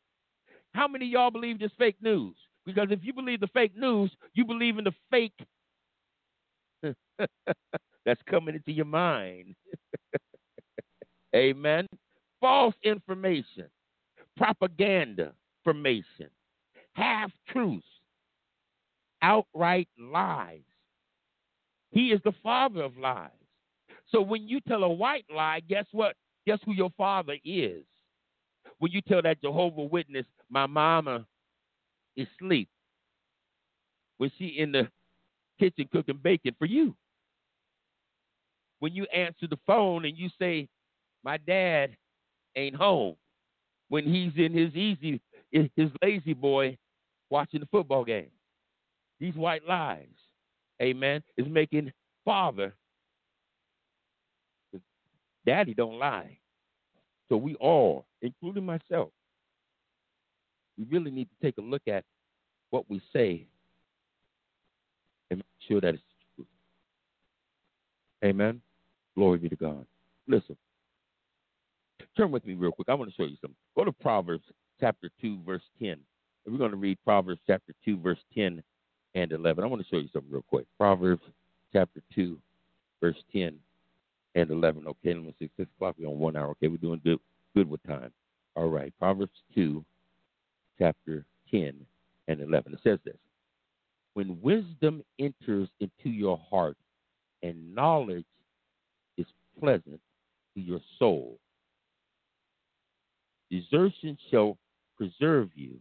[0.74, 2.36] How many y'all believe this fake news?
[2.66, 5.32] Because if you believe the fake news, you believe in the fake
[8.04, 9.54] that's coming into your mind.
[11.34, 11.86] Amen.
[12.40, 13.66] False information,
[14.36, 15.32] propaganda
[15.64, 16.28] information,
[16.94, 17.86] half truths,
[19.22, 20.62] outright lies.
[21.90, 23.30] He is the father of lies.
[24.10, 26.16] So when you tell a white lie, guess what?
[26.46, 27.84] Guess who your father is?
[28.78, 31.26] When you tell that Jehovah Witness, my mama
[32.16, 32.68] is asleep,
[34.18, 34.88] when she in the
[35.58, 36.94] kitchen cooking bacon for you.
[38.80, 40.66] When you answer the phone and you say,
[41.22, 41.94] my dad
[42.56, 43.16] ain't home,
[43.90, 45.20] when he's in his easy,
[45.52, 45.68] his
[46.02, 46.78] La-Z-Boy
[47.28, 48.30] watching the football game.
[49.18, 50.08] These white lies,
[50.80, 51.92] amen, is making
[52.24, 52.74] father
[55.46, 56.38] Daddy don't lie.
[57.28, 59.10] So we all, including myself,
[60.76, 62.04] we really need to take a look at
[62.70, 63.46] what we say
[65.30, 66.02] and make sure that it's
[66.34, 66.46] true.
[68.24, 68.60] Amen.
[69.14, 69.86] Glory be to God.
[70.26, 70.56] Listen.
[72.16, 72.88] Turn with me real quick.
[72.88, 73.56] I want to show you something.
[73.76, 74.44] Go to Proverbs
[74.80, 75.90] chapter 2, verse 10.
[75.90, 76.00] And
[76.52, 78.62] we're going to read Proverbs chapter 2, verse 10
[79.14, 79.62] and 11.
[79.62, 80.66] I want to show you something real quick.
[80.78, 81.22] Proverbs
[81.72, 82.36] chapter 2,
[83.00, 83.58] verse 10
[84.34, 84.86] and 11.
[84.86, 85.50] Okay, me see.
[85.56, 86.50] 6 o'clock, we're on one hour.
[86.50, 87.18] Okay, we're doing good,
[87.54, 88.12] good with time.
[88.56, 89.84] All right, Proverbs 2,
[90.78, 91.74] chapter 10
[92.28, 92.74] and 11.
[92.74, 93.16] It says this
[94.14, 96.76] When wisdom enters into your heart
[97.42, 98.26] and knowledge
[99.16, 99.26] is
[99.58, 100.00] pleasant
[100.54, 101.38] to your soul,
[103.50, 104.56] desertion shall
[104.96, 105.76] preserve you,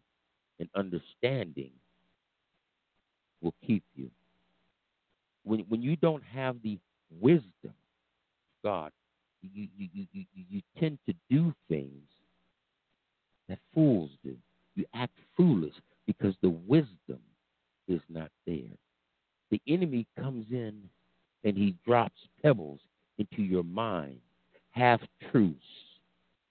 [0.59, 1.71] and understanding
[3.41, 4.09] will keep you.
[5.43, 6.77] When, when you don't have the
[7.19, 7.73] wisdom
[8.63, 8.91] God,
[9.41, 12.03] you, you, you, you, tend to do things
[13.47, 14.35] that fools do.
[14.75, 15.73] You act foolish
[16.05, 17.19] because the wisdom
[17.87, 18.77] is not there.
[19.51, 20.81] The enemy comes in
[21.43, 22.79] and he drops pebbles
[23.17, 24.19] into your mind,
[24.71, 25.01] half
[25.31, 25.59] truths,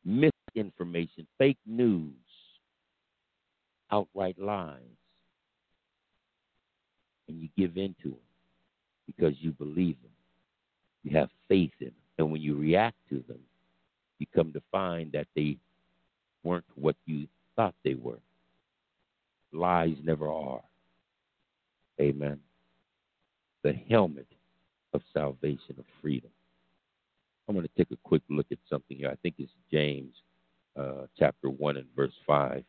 [0.04, 2.12] misinformation, fake news,
[3.92, 4.80] outright lies.
[7.28, 8.18] And you give in to them
[9.06, 10.12] because you believe them.
[11.02, 11.94] You have faith in them.
[12.18, 13.38] And when you react to them,
[14.18, 15.56] you come to find that they
[16.42, 18.18] weren't what you thought they were.
[19.52, 20.62] Lies never are.
[22.00, 22.40] Amen.
[23.62, 24.26] The helmet
[24.92, 26.30] of salvation, of freedom.
[27.48, 29.10] I'm going to take a quick look at something here.
[29.10, 30.14] I think it's James
[30.78, 32.62] uh, chapter 1 and verse 5.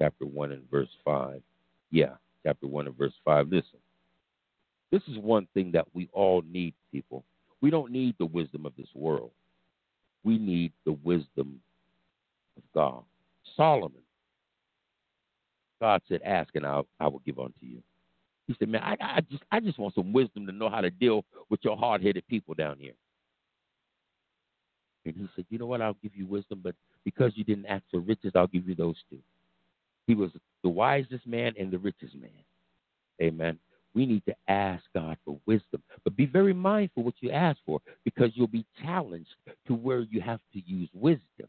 [0.00, 1.40] Chapter 1 and verse 5.
[1.90, 2.14] Yeah,
[2.44, 3.48] chapter 1 and verse 5.
[3.48, 3.78] Listen,
[4.90, 7.24] this is one thing that we all need, people.
[7.64, 9.30] We don't need the wisdom of this world,
[10.22, 11.62] we need the wisdom
[12.58, 13.04] of God.
[13.56, 14.02] Solomon,
[15.80, 17.82] God said, Ask and I'll, I will give unto you.
[18.46, 20.90] He said, Man, I, I, just, I just want some wisdom to know how to
[20.90, 22.92] deal with your hard headed people down here.
[25.06, 25.80] And he said, You know what?
[25.80, 28.96] I'll give you wisdom, but because you didn't ask for riches, I'll give you those
[29.08, 29.20] two.
[30.06, 32.30] He was the wisest man and the richest man.
[33.22, 33.58] Amen.
[33.94, 37.80] We need to ask God for wisdom, but be very mindful what you ask for
[38.04, 39.30] because you'll be challenged
[39.66, 41.48] to where you have to use wisdom.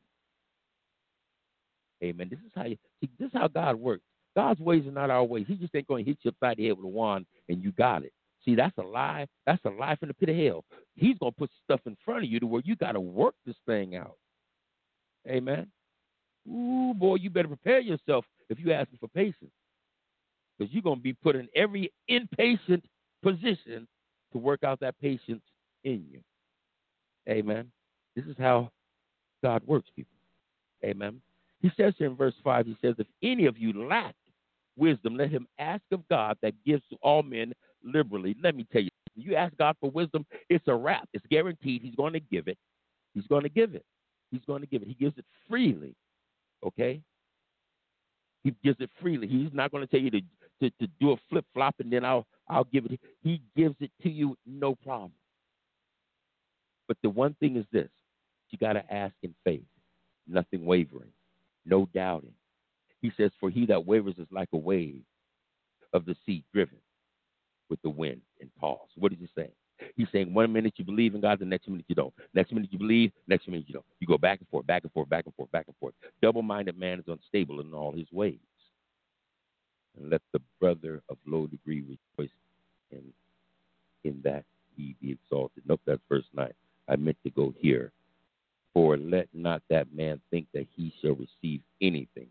[2.03, 2.27] Amen.
[2.29, 4.03] This is how you see, this is how God works.
[4.35, 5.45] God's ways are not our ways.
[5.47, 7.71] He just ain't going to hit you upside the head with a wand and you
[7.71, 8.11] got it.
[8.43, 9.25] See, that's a lie.
[9.45, 10.65] That's a lie from the pit of hell.
[10.95, 13.33] He's going to put stuff in front of you to where you got to work
[13.45, 14.17] this thing out.
[15.27, 15.67] Amen.
[16.47, 19.51] Ooh, boy, you better prepare yourself if you ask for patience.
[20.57, 22.83] Because you're going to be put in every impatient
[23.21, 23.87] position
[24.31, 25.43] to work out that patience
[25.83, 26.19] in you.
[27.29, 27.71] Amen.
[28.15, 28.69] This is how
[29.43, 30.11] God works, people.
[30.83, 31.21] Amen.
[31.61, 34.15] He says here in verse 5, he says, If any of you lack
[34.77, 37.53] wisdom, let him ask of God that gives to all men
[37.83, 38.35] liberally.
[38.41, 41.07] Let me tell you, you ask God for wisdom, it's a wrap.
[41.13, 41.81] It's guaranteed.
[41.81, 42.57] He's going to give it.
[43.13, 43.85] He's going to give it.
[44.31, 44.87] He's going to give it.
[44.87, 45.95] He gives it freely.
[46.65, 47.01] Okay?
[48.45, 49.27] He gives it freely.
[49.27, 50.21] He's not going to tell you to,
[50.61, 53.01] to, to do a flip flop and then I'll I'll give it.
[53.23, 55.13] He gives it to you, no problem.
[56.87, 57.89] But the one thing is this
[58.51, 59.65] you got to ask in faith,
[60.27, 61.11] nothing wavering,
[61.65, 62.33] no doubting.
[63.01, 65.03] He says, For he that wavers is like a wave
[65.93, 66.77] of the sea driven
[67.69, 68.93] with the wind and tossed.
[68.97, 69.51] What is he saying?
[69.95, 72.13] He's saying one minute you believe in God, the next minute you don't.
[72.33, 73.85] Next minute you believe, next minute you don't.
[73.99, 75.93] You go back and forth, back and forth, back and forth, back and forth.
[76.21, 78.37] Double minded man is unstable in all his ways.
[79.97, 82.33] And let the brother of low degree rejoice
[82.91, 83.01] in,
[84.03, 84.43] in that
[84.75, 85.63] he be exalted.
[85.67, 86.51] Nope, that's verse 9.
[86.87, 87.91] I meant to go here.
[88.73, 92.27] For let not that man think that he shall receive anything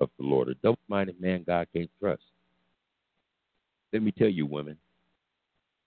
[0.00, 0.48] of the Lord.
[0.48, 2.22] A double minded man God can't trust.
[3.94, 4.76] Let me tell you, women,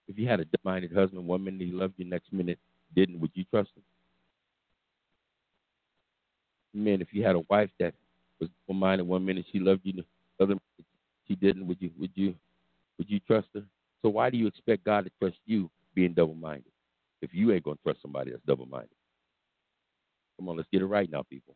[0.09, 2.59] if you had a minded husband, one minute he loved you, next minute
[2.95, 3.83] didn't, would you trust him?
[6.73, 7.93] Men, if you had a wife that
[8.39, 10.03] was double minded, one minute she loved you, the
[10.43, 10.55] other
[11.27, 12.35] she didn't, would you would you
[12.97, 13.63] would you trust her?
[14.01, 16.71] So why do you expect God to trust you being double minded
[17.21, 18.89] if you ain't gonna trust somebody that's double minded?
[20.37, 21.55] Come on, let's get it right now, people.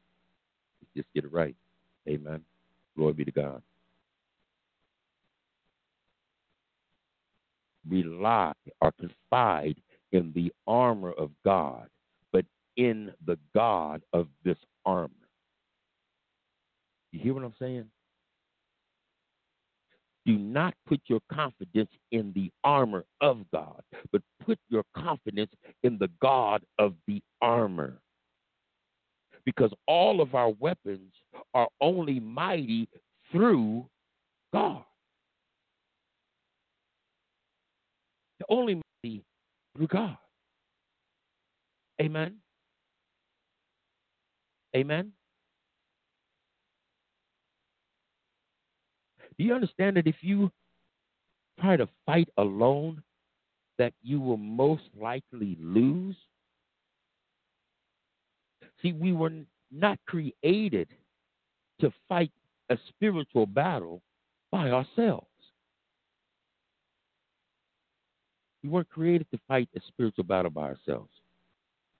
[0.82, 1.56] Let's just get it right.
[2.08, 2.42] Amen.
[2.96, 3.62] Glory be to God.
[7.88, 9.76] Rely or confide
[10.12, 11.88] in the armor of God,
[12.32, 12.46] but
[12.78, 15.10] in the God of this armor.
[17.12, 17.86] You hear what I'm saying?
[20.26, 23.82] Do not put your confidence in the armor of God,
[24.12, 25.52] but put your confidence
[25.84, 28.00] in the God of the armor
[29.46, 31.12] because all of our weapons
[31.54, 32.88] are only mighty
[33.32, 33.86] through
[34.54, 34.84] God.
[38.48, 39.24] They're only mighty
[39.76, 40.18] through God.
[42.02, 42.36] Amen.
[44.76, 45.12] Amen.
[49.38, 50.52] Do you understand that if you
[51.60, 53.02] try to fight alone,
[53.78, 56.16] that you will most likely lose?
[58.82, 59.32] See, we were
[59.72, 60.90] not created
[61.80, 62.32] to fight
[62.70, 64.02] a spiritual battle
[64.52, 65.28] by ourselves.
[68.64, 71.12] We weren't created to fight a spiritual battle by ourselves.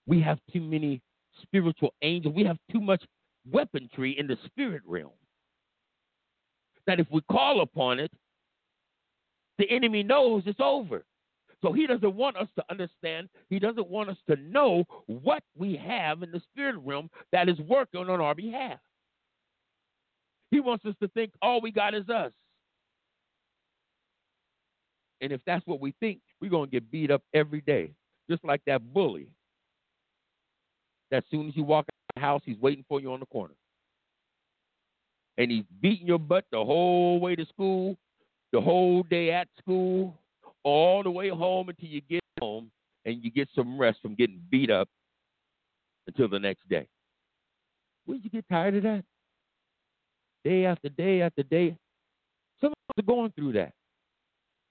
[0.08, 1.02] We have too many
[1.42, 2.34] spiritual angels.
[2.36, 3.04] We have too much
[3.52, 5.12] weaponry in the spirit realm.
[6.88, 8.12] That if we call upon it,
[9.58, 11.04] the enemy knows it's over.
[11.62, 15.78] So he doesn't want us to understand, he doesn't want us to know what we
[15.78, 18.80] have in the spirit realm that is working on our behalf.
[20.52, 22.34] He wants us to think all we got is us.
[25.24, 27.92] And if that's what we think, we're going to get beat up every day,
[28.30, 29.28] just like that bully.
[31.12, 33.26] That soon as you walk out of the house, he's waiting for you on the
[33.28, 33.54] corner.
[35.38, 37.96] And he's beating your butt the whole way to school,
[38.52, 40.14] the whole day at school,
[40.64, 42.70] all the way home until you get home
[43.06, 44.90] and you get some rest from getting beat up
[46.06, 46.86] until the next day.
[48.06, 49.06] Wouldn't you get tired of that?
[50.44, 51.78] Day after day after day.
[52.60, 53.74] Some of us are going through that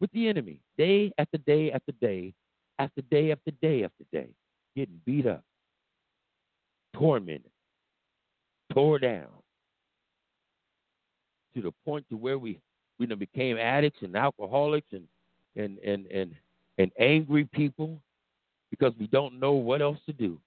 [0.02, 0.58] with the enemy.
[0.76, 2.34] Day after day after day
[2.80, 4.28] after day after day after day.
[4.74, 5.44] Getting beat up,
[6.94, 7.52] tormented,
[8.74, 9.28] tore down
[11.54, 12.58] to the point to where we
[12.98, 15.04] we became addicts and alcoholics and
[15.56, 16.34] and and and
[16.78, 18.00] and angry people
[18.70, 20.38] because we don't know what else to do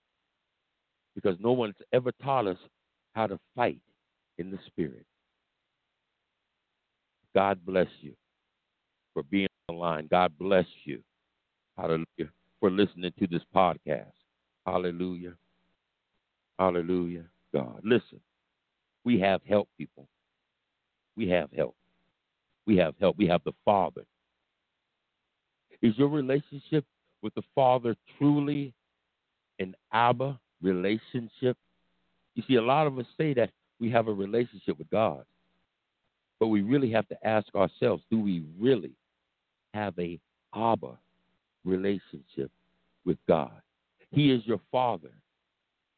[1.14, 2.58] because no one's ever taught us
[3.14, 3.80] how to fight
[4.38, 5.06] in the spirit.
[7.34, 8.14] God bless you
[9.16, 10.08] for being online.
[10.12, 11.02] God bless you.
[11.76, 12.30] Hallelujah.
[12.60, 14.12] For listening to this podcast.
[14.68, 15.34] Hallelujah.
[16.60, 17.24] Hallelujah.
[17.54, 17.80] God.
[17.84, 18.20] Listen,
[19.04, 20.08] we have help, people.
[21.16, 21.76] We have help.
[22.68, 23.18] We have help.
[23.18, 24.04] We have the Father.
[25.82, 26.84] Is your relationship
[27.22, 28.74] with the Father truly
[29.60, 31.58] an Abba relationship?
[32.36, 35.24] You see, a lot of us say that we have a relationship with God,
[36.40, 38.92] but we really have to ask ourselves do we really
[39.76, 40.20] have a
[40.56, 40.98] Abba
[41.64, 42.50] relationship
[43.06, 43.52] with God?
[44.12, 45.12] He is your Father.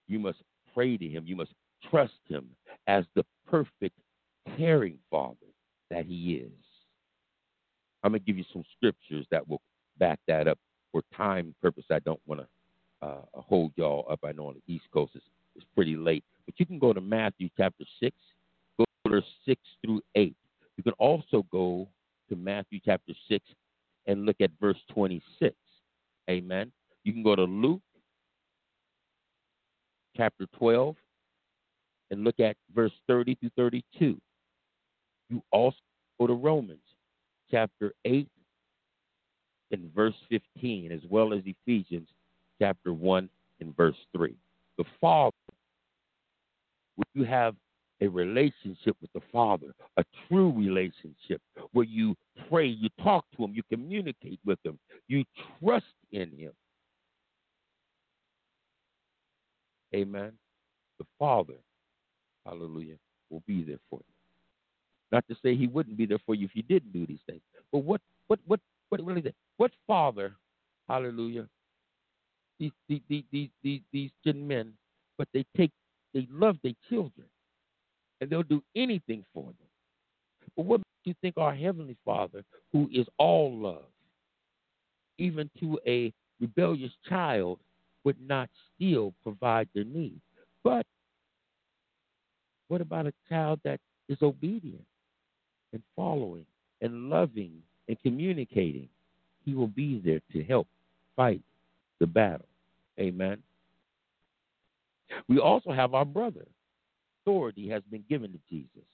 [0.07, 0.39] You must
[0.73, 1.51] pray to Him, you must
[1.89, 2.47] trust Him
[2.87, 3.95] as the perfect,
[4.57, 5.35] caring Father
[5.89, 6.51] that He is.
[8.03, 9.61] I'm going to give you some scriptures that will
[9.99, 10.57] back that up.
[10.91, 14.19] For time purpose, I don't want to uh, hold y'all up.
[14.23, 15.25] I know on the East Coast it's,
[15.55, 18.15] it's pretty late, but you can go to Matthew chapter 6,
[18.77, 20.35] go to verse 6 through 8.
[20.77, 21.87] You can also go
[22.29, 23.43] to Matthew chapter 6
[24.07, 25.55] and look at verse 26.
[26.29, 26.71] Amen.
[27.03, 27.81] You can go to Luke
[30.15, 30.95] chapter 12
[32.09, 34.17] and look at verse 30 through 32.
[35.29, 35.77] You also
[36.19, 36.79] go to Romans
[37.51, 38.27] chapter 8
[39.71, 42.07] and verse 15, as well as Ephesians
[42.59, 43.29] chapter 1
[43.59, 44.33] and verse 3.
[44.77, 45.35] The Father,
[46.95, 47.55] when you have
[48.01, 51.41] a relationship with the Father, a true relationship
[51.73, 52.15] where you
[52.49, 55.23] pray, you talk to Him, you communicate with Him, you
[55.59, 56.51] trust in Him.
[59.95, 60.33] Amen.
[60.99, 61.55] The Father,
[62.45, 62.95] hallelujah,
[63.29, 64.13] will be there for you.
[65.11, 67.41] Not to say He wouldn't be there for you if you didn't do these things,
[67.71, 70.33] but what, what, what, what really, what Father,
[70.87, 71.47] hallelujah,
[72.59, 74.73] these these these these these men,
[75.17, 75.71] but they take
[76.13, 77.27] they love their children,
[78.19, 79.67] and they'll do anything for them.
[80.55, 83.85] But what you think our heavenly Father, who is all love,
[85.17, 87.59] even to a rebellious child,
[88.03, 90.21] would not still provide their needs?
[90.63, 90.85] But
[92.67, 93.79] what about a child that
[94.09, 94.85] is obedient
[95.73, 96.45] and following
[96.81, 98.89] and loving and communicating?
[99.45, 100.67] He will be there to help
[101.15, 101.41] fight
[101.99, 102.47] the battle.
[102.99, 103.41] Amen.
[105.29, 106.45] We also have our brother.
[107.23, 108.87] Authority has been given to Jesus.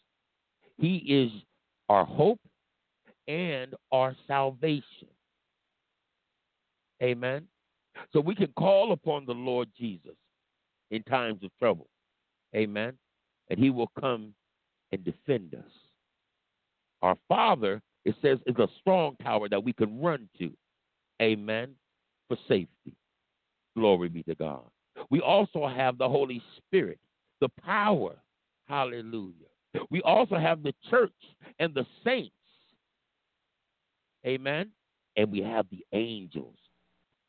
[0.77, 1.31] He is
[1.93, 2.39] our hope
[3.27, 5.07] and our salvation.
[7.03, 7.45] Amen.
[8.11, 10.15] So we can call upon the Lord Jesus
[10.89, 11.87] in times of trouble.
[12.55, 12.93] Amen.
[13.51, 14.33] And he will come
[14.91, 15.71] and defend us.
[17.03, 20.51] Our Father, it says, is a strong tower that we can run to.
[21.21, 21.75] Amen.
[22.27, 22.95] For safety.
[23.77, 24.63] Glory be to God.
[25.11, 26.97] We also have the Holy Spirit,
[27.39, 28.15] the power.
[28.67, 29.52] Hallelujah.
[29.89, 31.11] We also have the church
[31.59, 32.35] and the saints.
[34.25, 34.69] Amen.
[35.17, 36.55] And we have the angels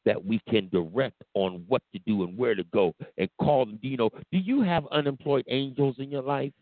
[0.05, 3.79] that we can direct on what to do and where to go and call them.
[3.83, 6.53] Do you know, do you have unemployed angels in your life?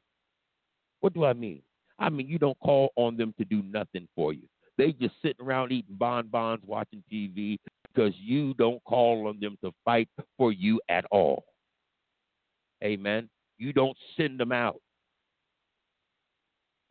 [1.01, 1.63] What do I mean?
[1.99, 4.43] I mean, you don't call on them to do nothing for you.
[4.79, 7.59] They just sitting around eating bonbons, watching TV,
[7.93, 10.09] because you don't call on them to fight
[10.39, 11.45] for you at all.
[12.83, 13.29] Amen.
[13.59, 14.81] You don't send them out.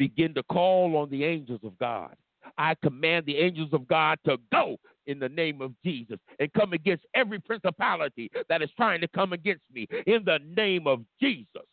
[0.02, 2.16] Begin to call on the angels of God.
[2.58, 6.74] I command the angels of God to go in the name of Jesus and come
[6.74, 11.68] against every principality that is trying to come against me in the name of Jesus.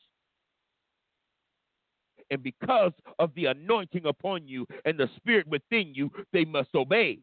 [2.30, 7.20] And because of the anointing upon you and the spirit within you, they must obey.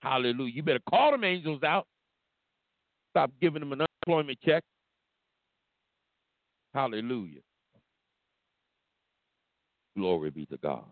[0.00, 0.52] Hallelujah.
[0.52, 1.86] You better call them angels out.
[3.12, 4.62] Stop giving them an unemployment check.
[6.74, 7.40] Hallelujah.
[9.96, 10.84] Glory be to God.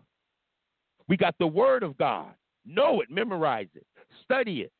[1.07, 2.33] We got the Word of God.
[2.65, 3.85] Know it, memorize it,
[4.23, 4.71] study it,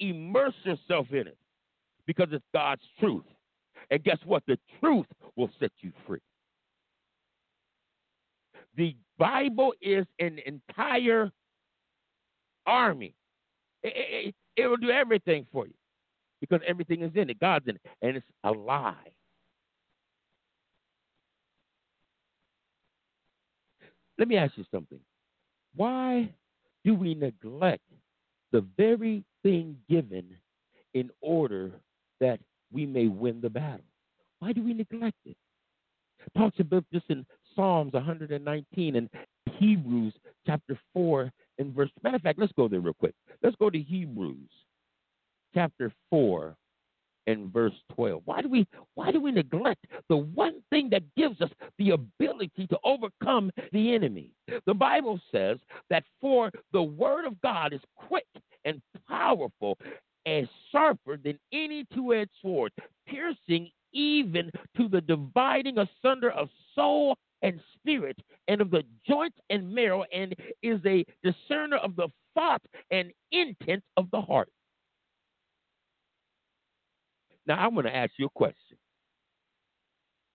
[0.00, 1.38] immerse yourself in it
[2.06, 3.24] because it's God's truth.
[3.90, 4.42] And guess what?
[4.48, 6.18] The truth will set you free.
[8.76, 11.30] The Bible is an entire
[12.66, 13.14] army
[13.82, 15.74] it, it, it will do everything for you
[16.40, 17.38] because everything is in it.
[17.38, 18.94] God's in it, and it's alive.
[24.18, 25.00] Let me ask you something.
[25.74, 26.28] Why
[26.84, 27.82] do we neglect
[28.52, 30.36] the very thing given
[30.94, 31.70] in order
[32.20, 32.40] that
[32.72, 33.84] we may win the battle?
[34.40, 35.36] Why do we neglect it?
[36.36, 39.08] talks about this in Psalms 119 and
[39.58, 40.14] Hebrews
[40.46, 41.90] chapter 4 and verse.
[42.02, 43.14] Matter of fact, let's go there real quick.
[43.42, 44.50] Let's go to Hebrews
[45.54, 46.56] chapter 4
[47.28, 48.22] and verse 12.
[48.24, 52.66] Why do we why do we neglect the one thing that gives us the ability
[52.66, 54.32] to overcome the enemy?
[54.66, 55.58] The Bible says
[55.90, 58.26] that for the word of God is quick
[58.64, 59.78] and powerful
[60.26, 62.72] and sharper than any two-edged sword,
[63.06, 68.18] piercing even to the dividing asunder of soul and spirit
[68.48, 73.82] and of the joints and marrow and is a discerner of the thought and intent
[73.96, 74.48] of the heart.
[77.48, 78.76] Now, I'm going to ask you a question.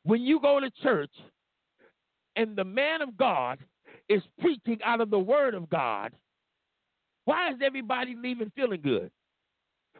[0.04, 1.12] When you go to church
[2.36, 3.60] and the man of God
[4.10, 6.12] is preaching out of the word of God,
[7.26, 9.12] why is everybody leaving feeling good?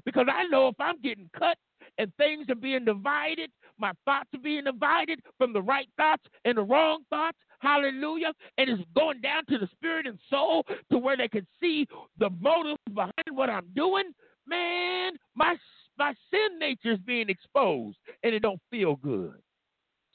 [0.06, 1.58] Because I know if I'm getting cut
[2.00, 6.58] and things are being divided, my thoughts are being divided from the right thoughts and
[6.58, 11.16] the wrong thoughts, hallelujah, and it's going down to the spirit and soul to where
[11.16, 11.88] they can see
[12.18, 14.12] the motive behind what I'm doing,
[14.48, 15.56] man, my
[15.98, 19.36] my sin nature is being exposed and it don't feel good.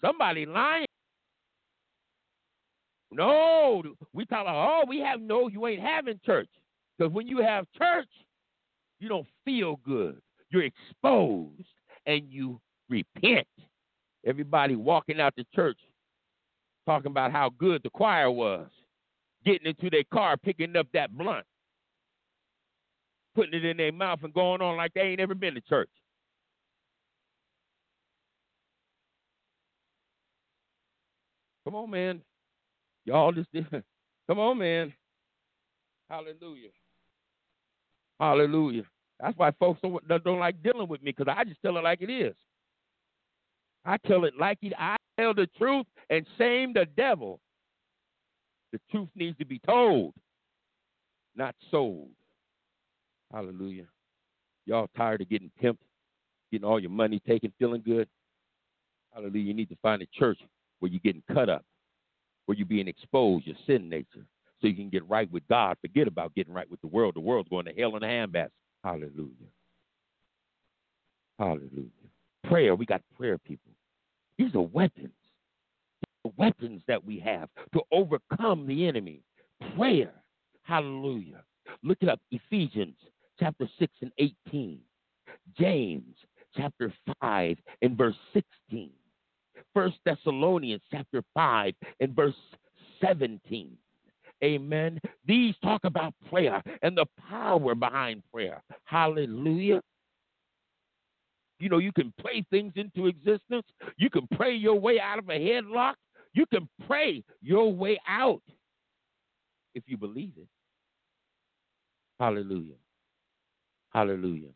[0.01, 0.87] Somebody lying.
[3.11, 6.49] No, we talk about, oh, we have no, you ain't having church.
[6.97, 8.09] Because when you have church,
[9.01, 10.21] you don't feel good.
[10.51, 11.65] You're exposed
[12.07, 13.47] and you repent.
[14.27, 15.79] Everybody walking out the church
[16.87, 18.67] talking about how good the choir was,
[19.45, 21.45] getting into their car, picking up that blunt,
[23.39, 25.89] putting it in their mouth and going on like they ain't ever been to church.
[31.65, 32.21] Come on, man.
[33.05, 33.49] Y'all just
[34.27, 34.93] come on, man.
[36.11, 36.71] Hallelujah.
[38.19, 38.83] Hallelujah.
[39.21, 42.03] That's why folks don't, don't like dealing with me because I just tell it like
[42.03, 42.35] it is.
[43.85, 44.73] I tell it like it.
[44.77, 47.39] I tell the truth and shame the devil.
[48.73, 50.13] The truth needs to be told,
[51.37, 52.11] not sold.
[53.33, 53.87] Hallelujah.
[54.67, 55.79] Y'all tired of getting pimped,
[56.51, 58.09] getting all your money taken, feeling good?
[59.15, 59.45] Hallelujah.
[59.45, 60.39] You need to find a church
[60.81, 61.65] where you're getting cut up,
[62.47, 64.27] where you're being exposed, your sin nature,
[64.61, 65.77] so you can get right with God.
[65.81, 67.15] Forget about getting right with the world.
[67.15, 68.51] The world's going to hell in a handbasket.
[68.85, 69.49] Hallelujah.
[71.39, 71.91] Hallelujah.
[72.45, 73.73] Prayer, we got prayer people.
[74.39, 75.13] These are weapons.
[76.03, 79.21] These are weapons that we have to overcome the enemy.
[79.77, 80.13] Prayer.
[80.63, 81.43] Hallelujah.
[81.83, 82.21] Look it up.
[82.31, 82.97] Ephesians
[83.39, 84.81] chapter 6 and 18.
[85.59, 86.15] James
[86.57, 88.91] chapter 5 and verse 16.
[89.75, 92.35] First Thessalonians chapter 5 and verse
[93.01, 93.77] 17.
[94.43, 95.01] Amen.
[95.27, 98.63] These talk about prayer and the power behind prayer.
[98.85, 99.81] Hallelujah.
[101.59, 103.67] You know, you can pray things into existence.
[103.97, 105.95] You can pray your way out of a headlock.
[106.35, 108.43] You can pray your way out
[109.75, 110.47] if you believe it.
[112.21, 112.75] Hallelujah.
[113.91, 114.51] Hallelujah.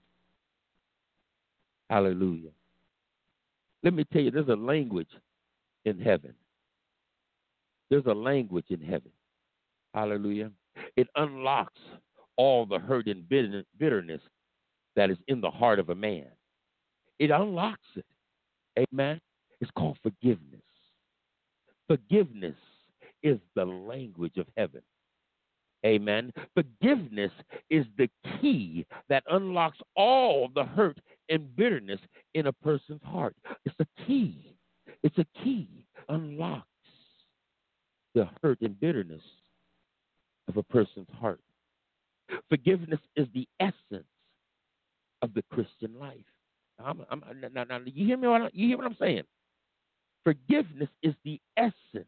[1.91, 2.51] Hallelujah.
[3.83, 5.09] Let me tell you, there's a language
[5.85, 6.35] in heaven.
[7.91, 9.11] There's a language in heaven.
[9.93, 10.51] Hallelujah.
[10.97, 11.81] It unlocks
[12.37, 14.21] all the hurt and bitterness
[14.97, 16.27] that is in the heart of a man.
[17.19, 18.07] It unlocks it.
[18.79, 19.21] Amen.
[19.61, 20.63] It's called forgiveness.
[21.89, 22.57] Forgiveness
[23.23, 24.83] is the language of heaven.
[25.85, 26.33] Amen.
[26.55, 27.33] Forgiveness
[27.71, 28.09] is the
[28.41, 30.99] key that unlocks all the hurt
[31.29, 32.01] and bitterness
[32.35, 33.35] in a person's heart.
[33.65, 34.55] It's a key.
[35.03, 35.87] It's a key.
[36.09, 36.67] Unlocks
[38.15, 39.23] the hurt and bitterness
[40.49, 41.41] of a person's heart.
[42.49, 44.07] Forgiveness is the essence
[45.23, 46.17] of the Christian life.
[46.85, 47.23] I'm, I'm,
[47.53, 48.29] now, now, you hear me?
[48.29, 49.23] What, you hear what I'm saying?
[50.25, 52.07] Forgiveness is the essence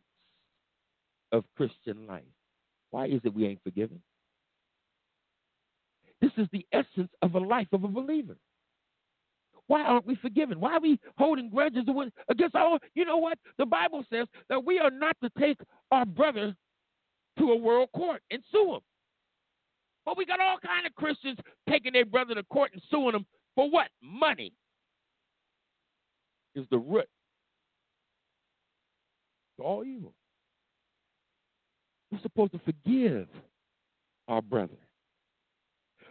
[1.32, 2.22] of Christian life.
[2.94, 4.00] Why is it we ain't forgiven?
[6.20, 8.36] This is the essence of a life of a believer.
[9.66, 10.60] Why aren't we forgiven?
[10.60, 11.82] Why are we holding grudges
[12.28, 12.78] against our?
[12.94, 13.36] You know what?
[13.58, 15.58] The Bible says that we are not to take
[15.90, 16.54] our brother
[17.40, 18.80] to a world court and sue him.
[20.06, 21.38] But we got all kind of Christians
[21.68, 23.26] taking their brother to court and suing them
[23.56, 23.88] for what?
[24.00, 24.52] Money
[26.54, 27.08] is the root
[29.56, 30.14] to all evil.
[32.14, 33.26] We're supposed to forgive
[34.28, 34.76] our brother.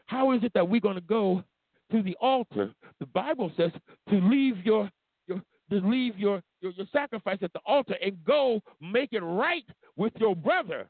[0.08, 1.44] How is it that we're going to go
[1.92, 2.74] to the altar?
[3.00, 3.72] The Bible says
[4.10, 4.90] to leave your,
[5.28, 9.64] your to leave your, your, your sacrifice at the altar and go make it right
[9.96, 10.90] with your brother,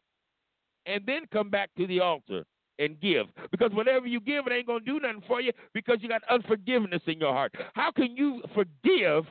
[0.87, 2.43] and then come back to the altar
[2.79, 3.27] and give.
[3.51, 6.23] Because whatever you give, it ain't going to do nothing for you because you got
[6.27, 7.53] unforgiveness in your heart.
[7.75, 9.25] How can you forgive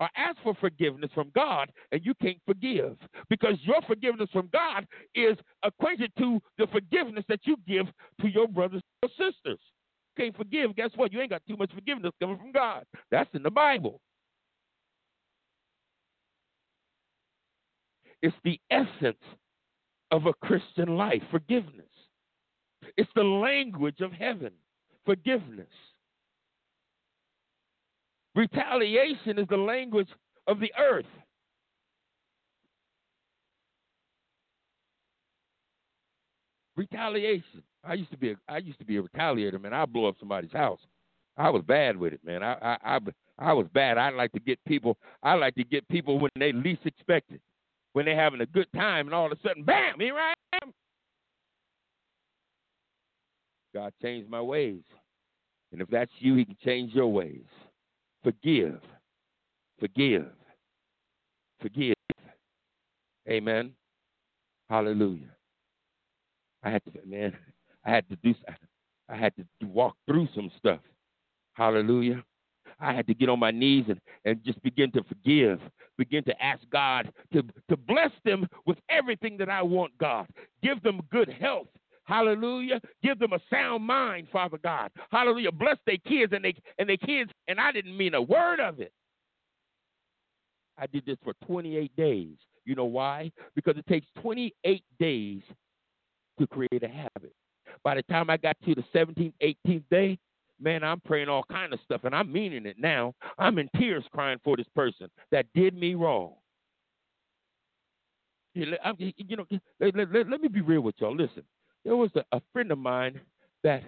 [0.00, 2.96] or ask for forgiveness from God and you can't forgive
[3.28, 7.86] because your forgiveness from God is equated to the forgiveness that you give
[8.20, 9.60] to your brothers or sisters.
[10.16, 11.12] can't forgive, guess what?
[11.12, 12.84] You ain't got too much forgiveness coming from God.
[13.10, 14.00] That's in the Bible.
[18.22, 19.22] It's the essence
[20.10, 21.86] of a Christian life forgiveness.
[22.96, 24.52] It's the language of heaven
[25.04, 25.68] forgiveness.
[28.38, 30.08] Retaliation is the language
[30.46, 31.04] of the earth.
[36.76, 37.64] Retaliation.
[37.82, 39.72] I used to be a I used to be a retaliator, man.
[39.72, 40.78] I blow up somebody's house.
[41.36, 42.44] I was bad with it, man.
[42.44, 42.98] I I I,
[43.40, 43.98] I was bad.
[43.98, 44.96] I like to get people.
[45.24, 47.40] I like to get people when they least expect it,
[47.94, 49.98] when they're having a good time, and all of a sudden, bam!
[49.98, 50.72] Here I am.
[53.74, 54.82] God changed my ways,
[55.72, 57.42] and if that's you, He can change your ways.
[58.22, 58.80] Forgive.
[59.80, 60.26] Forgive.
[61.60, 61.94] Forgive.
[63.28, 63.72] Amen.
[64.68, 65.30] Hallelujah.
[66.62, 67.36] I had to, man,
[67.84, 68.34] I had to do,
[69.08, 70.80] I had to walk through some stuff.
[71.54, 72.22] Hallelujah.
[72.80, 75.60] I had to get on my knees and, and just begin to forgive,
[75.96, 80.26] begin to ask God to, to bless them with everything that I want, God.
[80.62, 81.68] Give them good health,
[82.08, 82.80] Hallelujah.
[83.02, 84.90] Give them a sound mind, Father God.
[85.10, 85.52] Hallelujah.
[85.52, 87.30] Bless their kids and they and their kids.
[87.48, 88.92] And I didn't mean a word of it.
[90.78, 92.36] I did this for 28 days.
[92.64, 93.30] You know why?
[93.54, 95.42] Because it takes 28 days
[96.38, 97.34] to create a habit.
[97.84, 100.18] By the time I got to the 17th, 18th day,
[100.58, 103.14] man, I'm praying all kind of stuff, and I'm meaning it now.
[103.38, 106.34] I'm in tears crying for this person that did me wrong.
[108.54, 109.46] You know,
[109.80, 111.14] let, let, let, let me be real with y'all.
[111.14, 111.44] Listen,
[111.84, 113.20] there was a, a friend of mine
[113.64, 113.82] that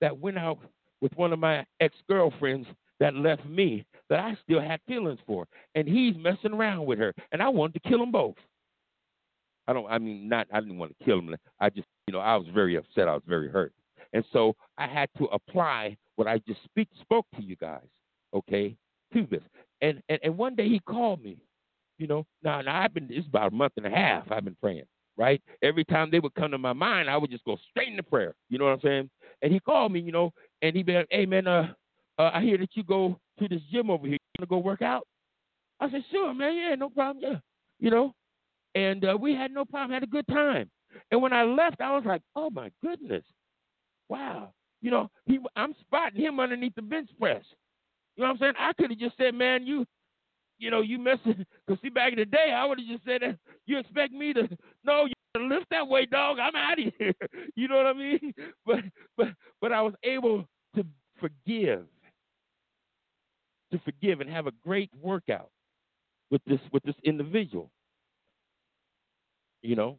[0.00, 0.58] that went out
[1.00, 2.66] with one of my ex girlfriends
[3.00, 7.14] that left me that I still had feelings for, and he's messing around with her,
[7.32, 8.36] and I wanted to kill them both.
[9.66, 9.86] I don't.
[9.90, 10.46] I mean, not.
[10.52, 11.34] I didn't want to kill him.
[11.60, 13.08] I just, you know, I was very upset.
[13.08, 13.72] I was very hurt,
[14.12, 17.86] and so I had to apply what I just speak spoke to you guys,
[18.34, 18.76] okay,
[19.14, 19.42] to this.
[19.80, 21.38] And and and one day he called me,
[21.98, 22.26] you know.
[22.42, 23.08] Now, now I've been.
[23.10, 24.30] It's about a month and a half.
[24.30, 24.84] I've been praying,
[25.16, 25.42] right?
[25.62, 28.34] Every time they would come to my mind, I would just go straight into prayer.
[28.48, 29.10] You know what I'm saying?
[29.42, 30.32] And he called me, you know,
[30.62, 31.72] and he be like, "Hey man, uh,
[32.18, 34.14] uh I hear that you go to this gym over here.
[34.14, 35.06] You wanna go work out?"
[35.80, 36.56] I said, "Sure, man.
[36.56, 37.22] Yeah, no problem.
[37.22, 37.38] Yeah,
[37.78, 38.14] you know."
[38.74, 39.92] And uh, we had no problem.
[39.92, 40.70] Had a good time.
[41.10, 43.24] And when I left, I was like, "Oh my goodness,
[44.08, 47.44] wow." You know, he I'm spotting him underneath the bench press.
[48.16, 48.54] You know what I'm saying?
[48.58, 49.86] I could have just said, "Man, you
[50.62, 51.44] you know, you messing.
[51.68, 53.38] Cause see, back in the day, I would have just said, that.
[53.66, 54.48] "You expect me to?
[54.84, 56.38] No, you lift that way, dog.
[56.38, 57.12] I'm out of here."
[57.56, 58.32] you know what I mean?
[58.64, 58.78] But
[59.16, 59.28] but
[59.60, 60.86] but I was able to
[61.20, 61.84] forgive,
[63.72, 65.50] to forgive, and have a great workout
[66.30, 67.70] with this with this individual.
[69.62, 69.98] You know,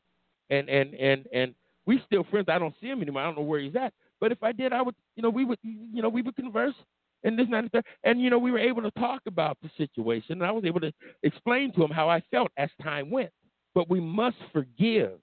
[0.49, 2.47] and and and and we still friends.
[2.49, 3.21] I don't see him anymore.
[3.21, 3.93] I don't know where he's at.
[4.21, 6.75] But if I did, I would, you know, we would, you know, we would converse
[7.23, 7.85] and this and that.
[8.03, 10.81] And you know, we were able to talk about the situation, and I was able
[10.81, 10.91] to
[11.23, 13.31] explain to him how I felt as time went.
[13.75, 15.19] But we must forgive.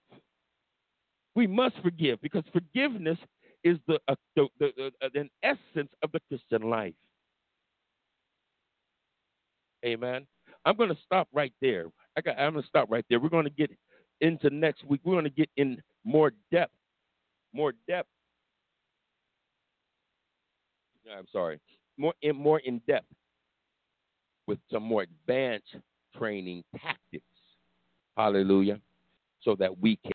[1.34, 3.18] We must forgive because forgiveness
[3.64, 6.94] is the, uh, the, the, the uh, an essence of the Christian life.
[9.84, 10.26] Amen.
[10.64, 11.86] I'm going to stop right there.
[12.16, 13.20] I got, I'm going to stop right there.
[13.20, 13.70] We're going to get
[14.20, 15.00] into next week.
[15.04, 16.72] We're going to get in more depth,
[17.54, 18.08] more depth.
[21.16, 21.58] I'm sorry,
[22.00, 23.06] more in more in depth
[24.46, 25.76] with some more advanced
[26.16, 27.24] training tactics.
[28.16, 28.80] Hallelujah.
[29.42, 30.12] So that we can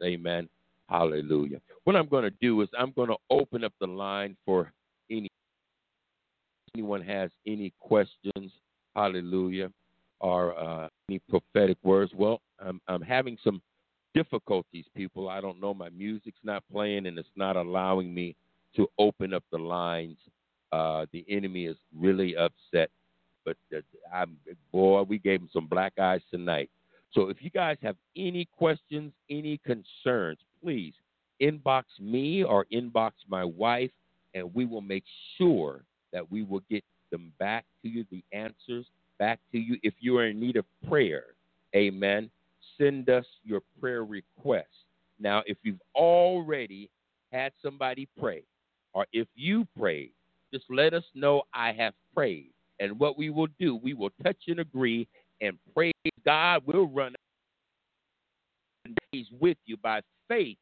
[0.00, 0.48] say amen.
[0.88, 1.60] Hallelujah.
[1.84, 4.72] What I'm going to do is I'm going to open up the line for
[5.10, 5.28] any
[6.74, 8.52] anyone has any questions.
[8.94, 9.70] Hallelujah.
[10.20, 12.12] Or uh, any prophetic words.
[12.14, 13.60] Well, I'm, I'm having some
[14.14, 15.28] difficulties, people.
[15.28, 15.74] I don't know.
[15.74, 18.34] My music's not playing and it's not allowing me
[18.76, 20.18] to open up the lines
[20.72, 22.90] uh, the enemy is really upset.
[23.44, 23.56] But
[24.12, 24.36] I'm,
[24.72, 26.70] boy, we gave him some black eyes tonight.
[27.12, 30.94] So if you guys have any questions, any concerns, please
[31.40, 33.90] inbox me or inbox my wife,
[34.34, 35.04] and we will make
[35.38, 38.86] sure that we will get them back to you, the answers
[39.18, 39.78] back to you.
[39.82, 41.24] If you are in need of prayer,
[41.74, 42.30] amen,
[42.78, 44.68] send us your prayer request.
[45.18, 46.90] Now, if you've already
[47.32, 48.42] had somebody pray,
[48.92, 50.12] or if you prayed,
[50.52, 52.50] just let us know I have prayed.
[52.80, 55.08] And what we will do, we will touch and agree
[55.40, 55.92] and pray.
[56.24, 57.14] God We'll run
[59.12, 60.58] days with you by faith.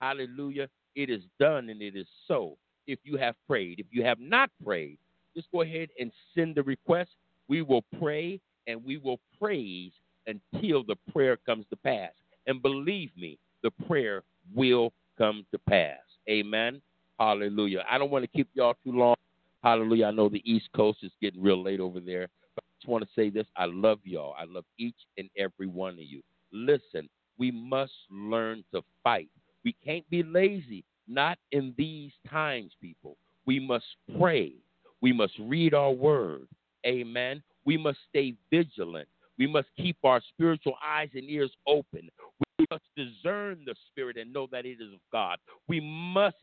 [0.00, 0.68] Hallelujah.
[0.94, 2.56] It is done and it is so.
[2.86, 4.98] If you have prayed, if you have not prayed,
[5.34, 7.10] just go ahead and send the request
[7.48, 9.92] We will pray and we will praise
[10.26, 12.12] until the prayer comes to pass.
[12.46, 14.22] And believe me, the prayer
[14.54, 15.98] will come to pass.
[16.28, 16.80] Amen.
[17.18, 17.84] Hallelujah.
[17.90, 19.16] I don't want to keep y'all too long.
[19.64, 20.06] Hallelujah.
[20.06, 22.28] I know the East Coast is getting real late over there.
[22.54, 23.46] But I just want to say this.
[23.56, 24.34] I love y'all.
[24.38, 26.20] I love each and every one of you.
[26.52, 27.08] Listen,
[27.38, 29.30] we must learn to fight.
[29.64, 33.16] We can't be lazy, not in these times, people.
[33.46, 33.86] We must
[34.20, 34.52] pray.
[35.00, 36.46] We must read our word.
[36.86, 37.42] Amen.
[37.64, 39.08] We must stay vigilant.
[39.38, 42.10] We must keep our spiritual eyes and ears open.
[42.58, 45.38] We must discern the spirit and know that it is of God.
[45.68, 46.36] We must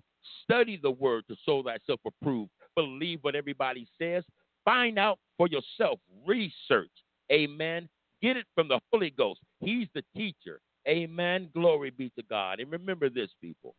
[0.43, 2.49] study the word to show thyself approved.
[2.75, 4.23] Believe what everybody says.
[4.65, 5.99] Find out for yourself.
[6.25, 6.91] Research.
[7.31, 7.89] Amen.
[8.21, 9.39] Get it from the Holy Ghost.
[9.59, 10.59] He's the teacher.
[10.87, 11.49] Amen.
[11.53, 12.59] Glory be to God.
[12.59, 13.75] And remember this, people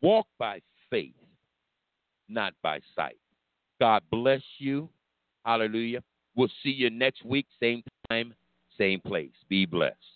[0.00, 0.60] walk by
[0.90, 1.14] faith,
[2.28, 3.16] not by sight.
[3.80, 4.88] God bless you.
[5.44, 6.02] Hallelujah.
[6.34, 8.34] We'll see you next week, same time,
[8.78, 9.30] same place.
[9.48, 9.96] Be blessed.